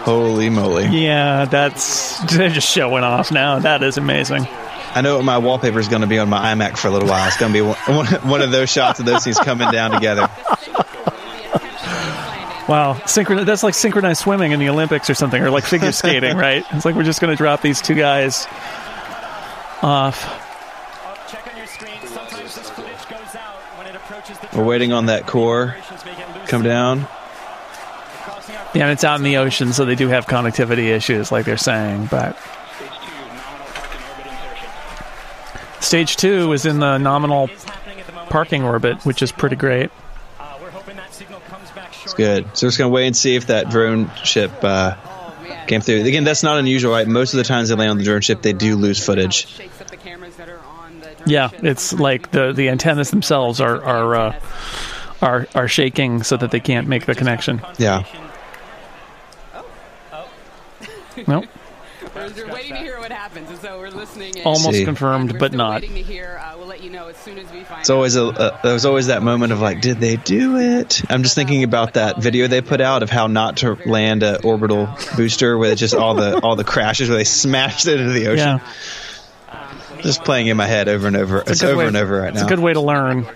Holy 0.05 0.51
moly! 0.51 0.87
Yeah, 0.87 1.46
that's 1.46 2.18
they're 2.33 2.51
just 2.51 2.68
showing 2.68 3.03
off 3.03 3.33
now. 3.33 3.59
That 3.59 3.83
is 3.83 3.96
amazing. 3.96 4.46
I 4.94 5.01
know 5.01 5.16
what 5.16 5.25
my 5.25 5.38
wallpaper 5.38 5.79
is 5.79 5.88
going 5.88 6.03
to 6.03 6.07
be 6.07 6.18
on 6.18 6.29
my 6.29 6.55
iMac 6.55 6.79
for 6.79 6.88
a 6.88 6.90
little 6.90 7.09
while. 7.09 7.27
It's 7.27 7.37
going 7.37 7.53
to 7.53 7.59
be 7.59 7.62
one, 7.62 8.07
one, 8.29 8.40
of 8.40 8.51
those 8.51 8.70
shots 8.70 8.99
of 8.99 9.05
those 9.05 9.25
things 9.25 9.38
coming 9.38 9.70
down 9.70 9.90
together. 9.90 10.29
Wow, 12.68 12.94
synchron- 13.05 13.44
that's 13.44 13.62
like 13.62 13.75
synchronized 13.75 14.22
swimming 14.22 14.51
in 14.51 14.59
the 14.59 14.68
Olympics 14.70 15.09
or 15.09 15.14
something, 15.14 15.40
or 15.40 15.51
like 15.51 15.62
figure 15.62 15.92
skating, 15.92 16.37
right? 16.37 16.64
It's 16.72 16.85
like 16.85 16.96
we're 16.96 17.05
just 17.05 17.20
going 17.20 17.31
to 17.31 17.37
drop 17.37 17.62
these 17.62 17.81
two 17.81 17.94
guys 17.94 18.49
off. 19.83 20.23
Check 21.31 21.47
on 21.51 21.57
your 21.57 21.67
screen. 21.67 21.95
Sometimes 22.05 22.55
this 22.55 22.71
footage 22.71 23.09
goes 23.09 23.35
out 23.35 23.57
when 23.79 23.87
it 23.87 23.97
approaches 23.97 24.39
the 24.39 24.49
We're 24.57 24.65
waiting 24.65 24.93
on 24.93 25.07
that 25.07 25.27
core 25.27 25.77
come 26.47 26.62
down. 26.62 27.07
Yeah, 28.75 28.83
and 28.85 28.93
it's 28.93 29.05
out 29.05 29.19
in 29.19 29.25
the 29.25 29.39
ocean, 29.39 29.73
so 29.73 29.85
they 29.85 29.95
do 29.95 30.09
have 30.09 30.27
connectivity 30.27 30.89
issues, 30.89 31.33
like 31.33 31.47
they're 31.47 31.57
saying. 31.57 32.07
But 32.11 32.37
stage 35.81 36.17
two 36.17 36.53
is 36.53 36.67
in 36.67 36.79
the 36.81 36.99
nominal 36.99 37.49
parking 38.29 38.65
orbit, 38.65 39.05
which 39.05 39.23
is 39.23 39.33
pretty 39.33 39.57
great. 39.57 39.91
We're 40.61 40.71
hoping 40.71 40.97
that 40.97 41.12
signal 41.12 41.41
comes 41.49 41.71
back. 41.71 41.93
It's 42.03 42.15
good. 42.15 42.45
So 42.57 42.67
we're 42.67 42.71
just 42.71 42.79
going 42.79 42.91
to 42.91 42.95
wait 42.95 43.07
and 43.07 43.17
see 43.17 43.35
if 43.37 43.47
that 43.47 43.71
drone 43.71 44.11
ship 44.25 44.53
uh, 44.62 44.97
came 45.67 45.81
through. 45.81 46.05
Again, 46.05 46.25
that's 46.25 46.43
not 46.43 46.59
unusual, 46.59 46.93
right? 46.93 47.07
Most 47.07 47.35
of 47.35 47.39
the 47.39 47.45
times 47.45 47.69
they 47.69 47.75
land 47.75 47.91
on 47.91 47.99
the 47.99 48.05
drone 48.05 48.21
ship, 48.21 48.43
they 48.43 48.53
do 48.53 48.77
lose 48.77 49.05
footage. 49.05 49.47
Shakes 49.47 49.81
up 49.81 49.91
the 49.91 49.97
cameras 49.97 50.37
that 50.37 50.49
are 50.49 50.59
on 50.59 51.01
the 51.01 51.07
drone 51.07 51.29
Yeah, 51.29 51.51
it's 51.55 51.93
like 51.93 52.31
the 52.31 52.53
the 52.53 52.69
antennas 52.69 53.11
themselves 53.11 53.61
are 53.61 53.83
are 53.83 54.15
uh, 54.15 54.41
are 55.23 55.47
are 55.55 55.69
shaking 55.69 56.23
so 56.23 56.37
that 56.37 56.51
they 56.51 56.61
can't 56.61 56.89
make 56.89 57.07
the 57.07 57.15
connection. 57.15 57.61
Yeah. 57.79 58.05
Nope, 61.27 61.47
We're, 62.35 62.47
we're 62.47 62.53
waiting 62.53 62.73
to 62.73 62.79
hear 62.79 62.99
what 62.99 63.12
happens, 63.12 63.49
and 63.51 63.59
so 63.59 63.79
we're 63.79 63.91
listening. 63.91 64.37
And, 64.37 64.47
almost 64.47 64.73
See. 64.79 64.85
confirmed, 64.85 65.33
we're 65.33 65.39
but 65.39 65.49
still 65.53 65.59
not. 65.59 65.83
Waiting 65.83 65.97
to 65.97 66.03
hear. 66.03 66.41
Uh, 66.43 66.55
we'll 66.57 66.67
let 66.67 66.83
you 66.83 66.91
know 66.91 67.09
as 67.09 67.17
soon 67.19 67.39
as 67.39 67.51
we 67.53 67.62
find. 67.65 67.81
It's 67.81 67.91
always 67.91 68.17
a 68.17 68.25
uh, 68.27 68.61
there's 68.62 68.85
always 68.85 69.07
that 69.09 69.23
moment 69.23 69.53
of 69.53 69.61
like, 69.61 69.81
did 69.81 69.99
they 70.01 70.17
do 70.17 70.59
it? 70.59 71.03
I'm 71.11 71.23
just 71.23 71.35
thinking 71.35 71.62
about 71.65 71.95
that 71.95 72.21
video 72.23 72.47
they 72.49 72.61
put 72.62 72.81
out 72.81 73.03
of 73.03 73.11
how 73.11 73.27
not 73.27 73.59
to 73.59 73.75
land 73.87 74.23
a 74.23 74.43
orbital 74.43 74.89
booster 75.17 75.57
with 75.59 75.79
just 75.79 75.95
all 75.95 76.15
the 76.15 76.41
all 76.41 76.57
the 76.57 76.65
crashes 76.65 77.09
where 77.09 77.19
they 77.19 77.25
smashed 77.25 77.87
it 77.87 78.01
into 78.01 78.12
the 78.12 78.27
ocean. 78.29 78.61
Yeah, 79.49 80.01
Just 80.03 80.25
playing 80.25 80.47
in 80.49 80.57
my 80.57 80.67
head 80.67 80.89
over 80.89 81.07
and 81.07 81.17
over. 81.17 81.39
It's, 81.47 81.62
a 81.62 81.67
good 81.67 81.71
over 81.71 81.79
way- 81.79 81.87
and 81.87 81.97
over 81.97 82.21
right 82.21 82.31
It's 82.31 82.41
now. 82.41 82.47
a 82.47 82.49
good 82.49 82.61
way 82.61 82.73
to 82.73 82.81
learn. 82.81 83.27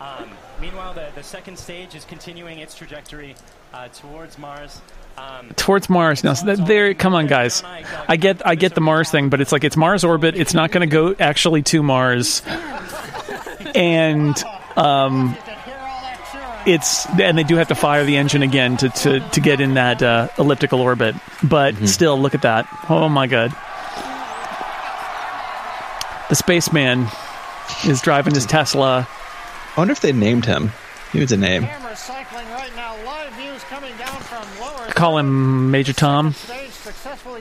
Um, 0.00 0.30
meanwhile, 0.60 0.94
the, 0.94 1.08
the 1.14 1.22
second 1.22 1.58
stage 1.58 1.94
is 1.94 2.04
continuing 2.04 2.58
its 2.58 2.74
trajectory 2.74 3.34
uh, 3.72 3.88
towards 3.88 4.38
Mars. 4.38 4.80
Um, 5.18 5.48
towards 5.56 5.88
Mars. 5.90 6.22
Now, 6.22 6.34
so 6.34 6.54
there, 6.56 6.94
come 6.94 7.14
on, 7.14 7.26
guys. 7.26 7.62
I 8.08 8.16
get, 8.16 8.46
I 8.46 8.54
get 8.54 8.74
the 8.74 8.80
Mars 8.80 9.10
thing, 9.10 9.28
but 9.28 9.40
it's 9.40 9.52
like 9.52 9.64
it's 9.64 9.76
Mars 9.76 10.04
orbit. 10.04 10.36
It's 10.36 10.54
not 10.54 10.70
going 10.70 10.88
to 10.88 10.92
go 10.92 11.14
actually 11.18 11.62
to 11.62 11.82
Mars, 11.82 12.42
and 13.74 14.36
um, 14.76 15.36
it's 16.66 17.06
and 17.06 17.36
they 17.36 17.44
do 17.44 17.56
have 17.56 17.68
to 17.68 17.74
fire 17.74 18.04
the 18.04 18.16
engine 18.16 18.42
again 18.42 18.76
to 18.78 18.88
to, 18.88 19.20
to 19.20 19.40
get 19.40 19.60
in 19.60 19.74
that 19.74 20.02
uh, 20.02 20.28
elliptical 20.38 20.80
orbit. 20.80 21.14
But 21.42 21.76
still, 21.88 22.20
look 22.20 22.34
at 22.34 22.42
that. 22.42 22.68
Oh 22.88 23.08
my 23.08 23.26
god, 23.26 23.50
the 26.28 26.34
spaceman 26.34 27.06
is 27.86 28.00
driving 28.02 28.34
his 28.34 28.46
Tesla. 28.46 29.08
I 29.08 29.80
wonder 29.80 29.92
if 29.92 30.00
they 30.00 30.12
named 30.12 30.44
him. 30.44 30.70
He 31.12 31.20
was 31.20 31.32
a 31.32 31.36
name. 31.36 31.62
Cameras 31.64 31.98
cycling 31.98 32.48
right 32.50 32.74
now. 32.76 32.94
Live 33.04 33.32
views 33.34 33.62
coming 33.64 33.96
down 33.96 34.20
from 34.20 34.44
lower. 34.60 34.87
Call 34.98 35.18
him 35.18 35.70
Major 35.70 35.92
Tom. 35.92 36.34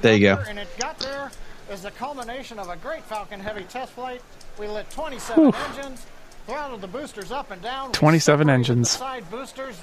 There 0.02 0.14
you 0.14 0.20
go. 0.20 0.36
there, 0.36 0.46
And 0.48 0.60
it 0.60 0.68
got 0.78 1.00
there 1.00 1.32
as 1.72 1.82
the 1.82 1.90
culmination 1.90 2.60
of 2.60 2.70
a 2.70 2.76
great 2.76 3.02
Falcon 3.02 3.40
Heavy 3.40 3.64
test 3.64 3.94
flight. 3.94 4.22
We 4.60 4.68
lit 4.68 4.88
27 4.92 5.56
engines, 5.56 6.06
throttled 6.46 6.82
the 6.82 6.88
boosters 6.88 7.32
up 7.32 7.50
and 7.50 7.60
down. 7.60 7.94
27 7.94 8.48
engines. 8.48 8.92
Side 8.92 9.28
boosters 9.32 9.76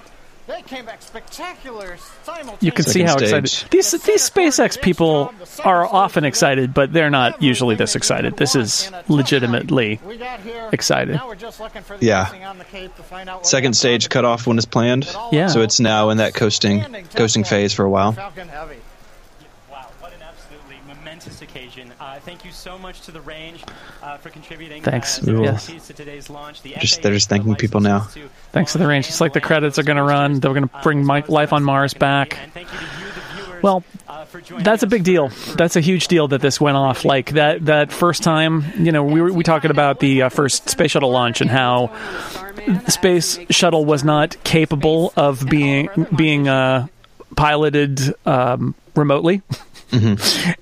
They 0.47 0.61
came 0.63 0.85
back 0.85 1.01
spectacular. 1.01 1.97
You 2.61 2.71
can 2.71 2.85
see 2.85 3.03
how 3.03 3.17
excited 3.17 3.71
these 3.71 3.93
these 3.93 4.29
SpaceX 4.29 4.81
people 4.81 5.33
are 5.65 5.87
often 5.87 6.25
excited, 6.25 6.75
but 6.75 6.93
they're 6.93 7.09
not 7.11 7.41
usually 7.43 7.77
this 7.77 7.97
excited. 7.97 8.37
This 8.37 8.55
is 8.55 8.91
legitimately 9.09 10.01
excited. 10.71 11.15
Now 11.15 11.29
we're 11.29 11.35
just 11.35 11.61
looking 11.61 11.81
for 11.83 11.97
the 11.97 12.05
Yeah. 12.07 12.23
icing 12.29 12.45
on 12.45 12.59
the 12.59 12.65
cake 12.65 12.95
to 12.97 13.03
find 13.03 13.31
out 13.31 13.39
what 13.39 13.47
Second 13.47 13.75
stage 13.75 14.05
on 14.05 14.09
the 14.11 14.13
cutoff 14.13 14.47
when 14.47 14.59
it's 14.59 14.67
planned. 14.67 15.09
Yeah. 15.33 15.47
So 15.47 15.63
it's 15.63 15.81
now 15.81 16.11
in 16.11 16.19
that 16.19 16.35
coasting 16.35 16.85
coasting 17.15 17.45
phase 17.45 17.73
for 17.73 17.85
a 17.87 17.91
while. 17.91 18.13
Falcon 18.13 18.49
Heavy. 18.49 18.77
Wow, 19.73 19.87
what 20.01 20.13
an 20.13 20.19
absolutely 20.23 20.77
momentous 21.25 21.43
occasion. 21.43 21.93
Uh, 22.01 22.19
thank 22.21 22.45
you 22.45 22.51
so 22.51 22.79
much 22.79 23.01
to 23.03 23.11
the 23.11 23.21
range 23.23 23.65
uh, 24.03 24.17
for 24.19 24.31
contributing. 24.31 24.83
Thanks. 24.83 25.27
Uh, 25.27 25.43
Yes. 25.43 25.67
to 25.87 25.93
today's 25.93 26.31
launch. 26.31 26.63
The 26.63 26.75
Just- 26.79 27.03
they're 27.03 27.13
just 27.15 27.29
thanking 27.29 27.55
people 27.57 27.81
now. 27.81 28.01
Thanks 28.53 28.73
to 28.73 28.79
the 28.79 28.87
range. 28.87 29.09
It's 29.09 29.21
like 29.21 29.33
the 29.33 29.41
credits 29.41 29.79
are 29.79 29.83
going 29.83 29.97
to 29.97 30.03
run. 30.03 30.41
They're 30.41 30.53
going 30.55 30.69
to 30.69 30.81
bring 30.83 31.05
Mike 31.05 31.29
Life 31.29 31.53
on 31.53 31.65
Mars 31.65 31.95
back. 31.95 32.39
And 32.41 32.53
thank 32.53 32.73
you 32.73 32.79
to 32.79 32.85
you, 32.85 33.07
the 33.13 33.45
viewers, 33.45 33.63
Well, 33.63 33.85
uh, 34.09 34.25
for 34.25 34.41
joining 34.41 34.65
That's 34.65 34.83
a 34.83 34.87
big 34.87 35.05
deal. 35.05 35.29
That's 35.57 35.77
a 35.77 35.81
huge 35.81 36.09
deal 36.09 36.29
that 36.29 36.41
this 36.41 36.61
went 36.61 36.77
off. 36.77 37.05
Like 37.05 37.33
that 37.33 37.65
that 37.67 37.93
first 37.93 38.23
time, 38.23 38.65
you 38.79 38.93
know, 38.93 39.03
we 39.05 39.21
were 39.21 39.33
we 39.33 39.43
talking 39.45 39.71
about 39.71 40.01
the 40.01 40.23
uh, 40.23 40.29
first 40.29 40.69
space 40.69 40.91
shuttle 40.93 41.11
launch 41.11 41.41
and 41.41 41.51
how 41.51 41.91
the 42.85 42.91
space 42.91 43.39
shuttle 43.51 43.85
was 43.85 44.05
not 44.05 44.37
capable 44.45 45.13
of 45.17 45.47
being 45.49 45.89
being 46.15 46.49
uh, 46.49 46.87
piloted 47.37 48.01
um, 48.27 48.75
remotely, 48.95 49.43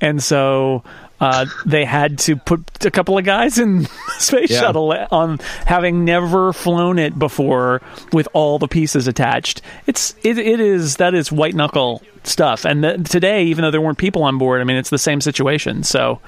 and 0.01 0.23
so. 0.23 0.83
Uh, 1.21 1.47
they 1.65 1.85
had 1.85 2.19
to 2.19 2.35
put 2.35 2.85
a 2.85 2.91
couple 2.91 3.17
of 3.17 3.25
guys 3.25 3.57
in 3.57 3.83
the 3.83 3.89
space 4.19 4.51
Yeah. 4.51 4.59
shuttle 4.59 4.91
on 5.13 5.39
having 5.67 6.05
never 6.05 6.53
flown 6.53 6.99
it 6.99 7.17
before 7.17 7.81
with 8.13 8.27
all 8.33 8.59
the 8.59 8.67
pieces 8.67 9.07
attached. 9.07 9.63
It's 9.87 10.17
it, 10.25 10.37
it 10.37 10.59
is 10.59 10.97
that 10.97 11.15
is 11.15 11.31
white 11.31 11.55
knuckle 11.55 12.03
stuff. 12.25 12.65
And 12.65 12.83
th- 12.83 13.05
today, 13.09 13.45
even 13.45 13.63
though 13.63 13.71
there 13.71 13.81
weren't 13.81 13.99
people 13.99 14.25
on 14.25 14.37
board, 14.37 14.61
I 14.61 14.65
mean 14.65 14.77
it's 14.77 14.91
the 14.91 14.99
same 14.99 15.21
situation. 15.21 15.85
So, 15.85 16.19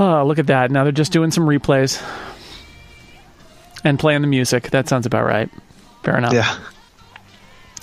oh 0.00 0.24
look 0.26 0.40
at 0.40 0.48
that! 0.48 0.72
Now 0.72 0.82
they're 0.82 0.90
just 0.90 1.12
doing 1.12 1.30
some 1.30 1.44
replays 1.44 2.02
and 3.84 3.96
playing 3.96 4.22
the 4.22 4.26
music. 4.28 4.70
That 4.70 4.88
sounds 4.88 5.06
about 5.06 5.24
right. 5.24 5.48
Fair 6.02 6.16
enough. 6.18 6.32
Yeah. 6.32 6.58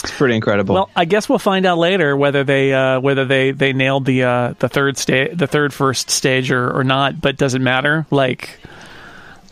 It's 0.05 0.15
pretty 0.15 0.35
incredible. 0.35 0.75
Well, 0.75 0.89
I 0.95 1.05
guess 1.05 1.27
we'll 1.27 1.39
find 1.39 1.65
out 1.65 1.77
later 1.79 2.15
whether 2.15 2.43
they 2.43 2.71
uh, 2.73 2.99
whether 2.99 3.25
they, 3.25 3.51
they 3.51 3.73
nailed 3.73 4.05
the 4.05 4.23
uh, 4.23 4.53
the 4.59 4.69
third 4.69 4.97
stage 4.97 5.37
the 5.37 5.47
third 5.47 5.73
first 5.73 6.09
stage 6.11 6.51
or, 6.51 6.71
or 6.77 6.83
not. 6.83 7.19
But 7.19 7.37
doesn't 7.37 7.63
matter. 7.63 8.05
Like 8.11 8.59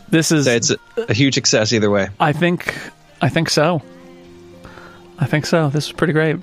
this 0.10 0.32
is 0.32 0.46
it's 0.48 0.70
a, 0.70 0.78
a 1.10 1.14
huge 1.14 1.34
success 1.34 1.74
either 1.74 1.90
way. 1.90 2.10
I 2.20 2.34
think 2.34 2.78
I 3.22 3.30
think 3.30 3.50
so. 3.50 3.82
I 5.18 5.26
think 5.26 5.46
so. 5.46 5.70
This 5.70 5.88
is 5.88 5.92
pretty 5.92 6.14
great. 6.14 6.38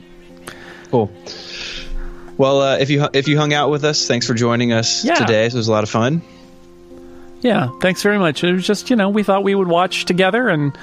Cool. 0.91 1.11
Well, 2.37 2.61
uh, 2.63 2.79
if 2.79 2.91
you 2.91 3.07
if 3.13 3.29
you 3.29 3.37
hung 3.39 3.53
out 3.53 3.71
with 3.71 3.85
us, 3.85 4.09
thanks 4.09 4.27
for 4.27 4.35
joining 4.35 4.73
us 4.73 5.05
Yeah. 5.05 5.15
today. 5.15 5.47
It 5.47 5.55
was 5.55 5.69
a 5.69 5.73
lot 5.73 5.85
of 5.85 5.91
fun. 5.91 6.23
Yeah, 7.43 7.71
thanks 7.81 8.03
very 8.03 8.19
much. 8.19 8.45
It 8.45 8.53
was 8.53 8.67
just 8.67 8.91
you 8.91 8.97
know 8.97 9.09
we 9.09 9.23
thought 9.23 9.43
we 9.45 9.55
would 9.55 9.69
watch 9.69 10.05
together 10.05 10.49
and 10.49 10.77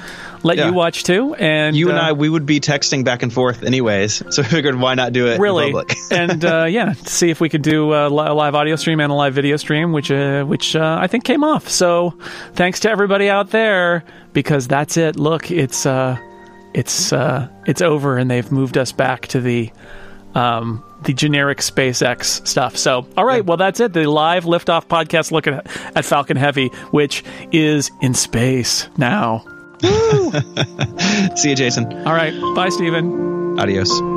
let 0.43 0.57
Yeah. 0.57 0.67
you 0.67 0.73
watch 0.73 1.03
too. 1.03 1.35
And 1.35 1.75
You 1.75 1.89
and 1.89 1.97
uh, 1.99 2.01
I, 2.01 2.11
we 2.13 2.29
would 2.29 2.45
be 2.45 2.59
texting 2.59 3.03
back 3.03 3.21
and 3.23 3.31
forth 3.31 3.63
anyways, 3.63 4.23
so 4.33 4.41
we 4.41 4.47
figured 4.47 4.75
why 4.79 4.95
not 4.95 5.13
do 5.13 5.27
it 5.27 5.39
really 5.39 5.67
in 5.67 5.71
public? 5.73 5.95
and 6.11 6.43
uh, 6.43 6.65
yeah, 6.65 6.93
see 6.93 7.29
if 7.29 7.39
we 7.39 7.49
could 7.49 7.61
do 7.61 7.93
a 7.93 8.09
live 8.09 8.55
audio 8.55 8.75
stream 8.75 8.99
and 8.99 9.11
a 9.11 9.15
live 9.15 9.33
video 9.33 9.57
stream, 9.57 9.91
which 9.93 10.09
uh, 10.11 10.43
which 10.45 10.75
uh, 10.75 10.97
I 10.99 11.07
think 11.07 11.23
came 11.25 11.43
off. 11.43 11.69
So 11.69 12.17
thanks 12.53 12.79
to 12.81 12.89
everybody 12.89 13.29
out 13.29 13.51
there 13.51 14.03
because 14.33 14.67
that's 14.67 14.97
it. 14.97 15.15
Look, 15.15 15.51
it's 15.51 15.85
uh, 15.85 16.17
it's 16.73 17.13
uh, 17.13 17.47
it's 17.67 17.81
over, 17.83 18.17
and 18.17 18.31
they've 18.31 18.51
moved 18.51 18.77
us 18.77 18.91
back 18.91 19.27
to 19.27 19.39
the 19.41 19.71
um, 20.35 20.83
the 21.03 21.13
generic 21.13 21.59
SpaceX 21.59 22.45
stuff. 22.47 22.77
So 22.77 23.07
all 23.15 23.25
right, 23.25 23.45
well 23.45 23.57
that's 23.57 23.79
it. 23.79 23.93
The 23.93 24.09
live 24.09 24.45
liftoff 24.45 24.87
podcast 24.87 25.31
looking 25.31 25.53
at, 25.53 25.67
at 25.95 26.05
Falcon 26.05 26.37
Heavy, 26.37 26.67
which 26.91 27.23
is 27.51 27.91
in 28.01 28.13
space 28.13 28.87
now. 28.97 29.45
See 31.35 31.49
you, 31.51 31.55
Jason. 31.55 31.85
All 32.07 32.13
right, 32.13 32.33
bye, 32.55 32.69
Stephen. 32.69 33.59
Adios. 33.59 34.16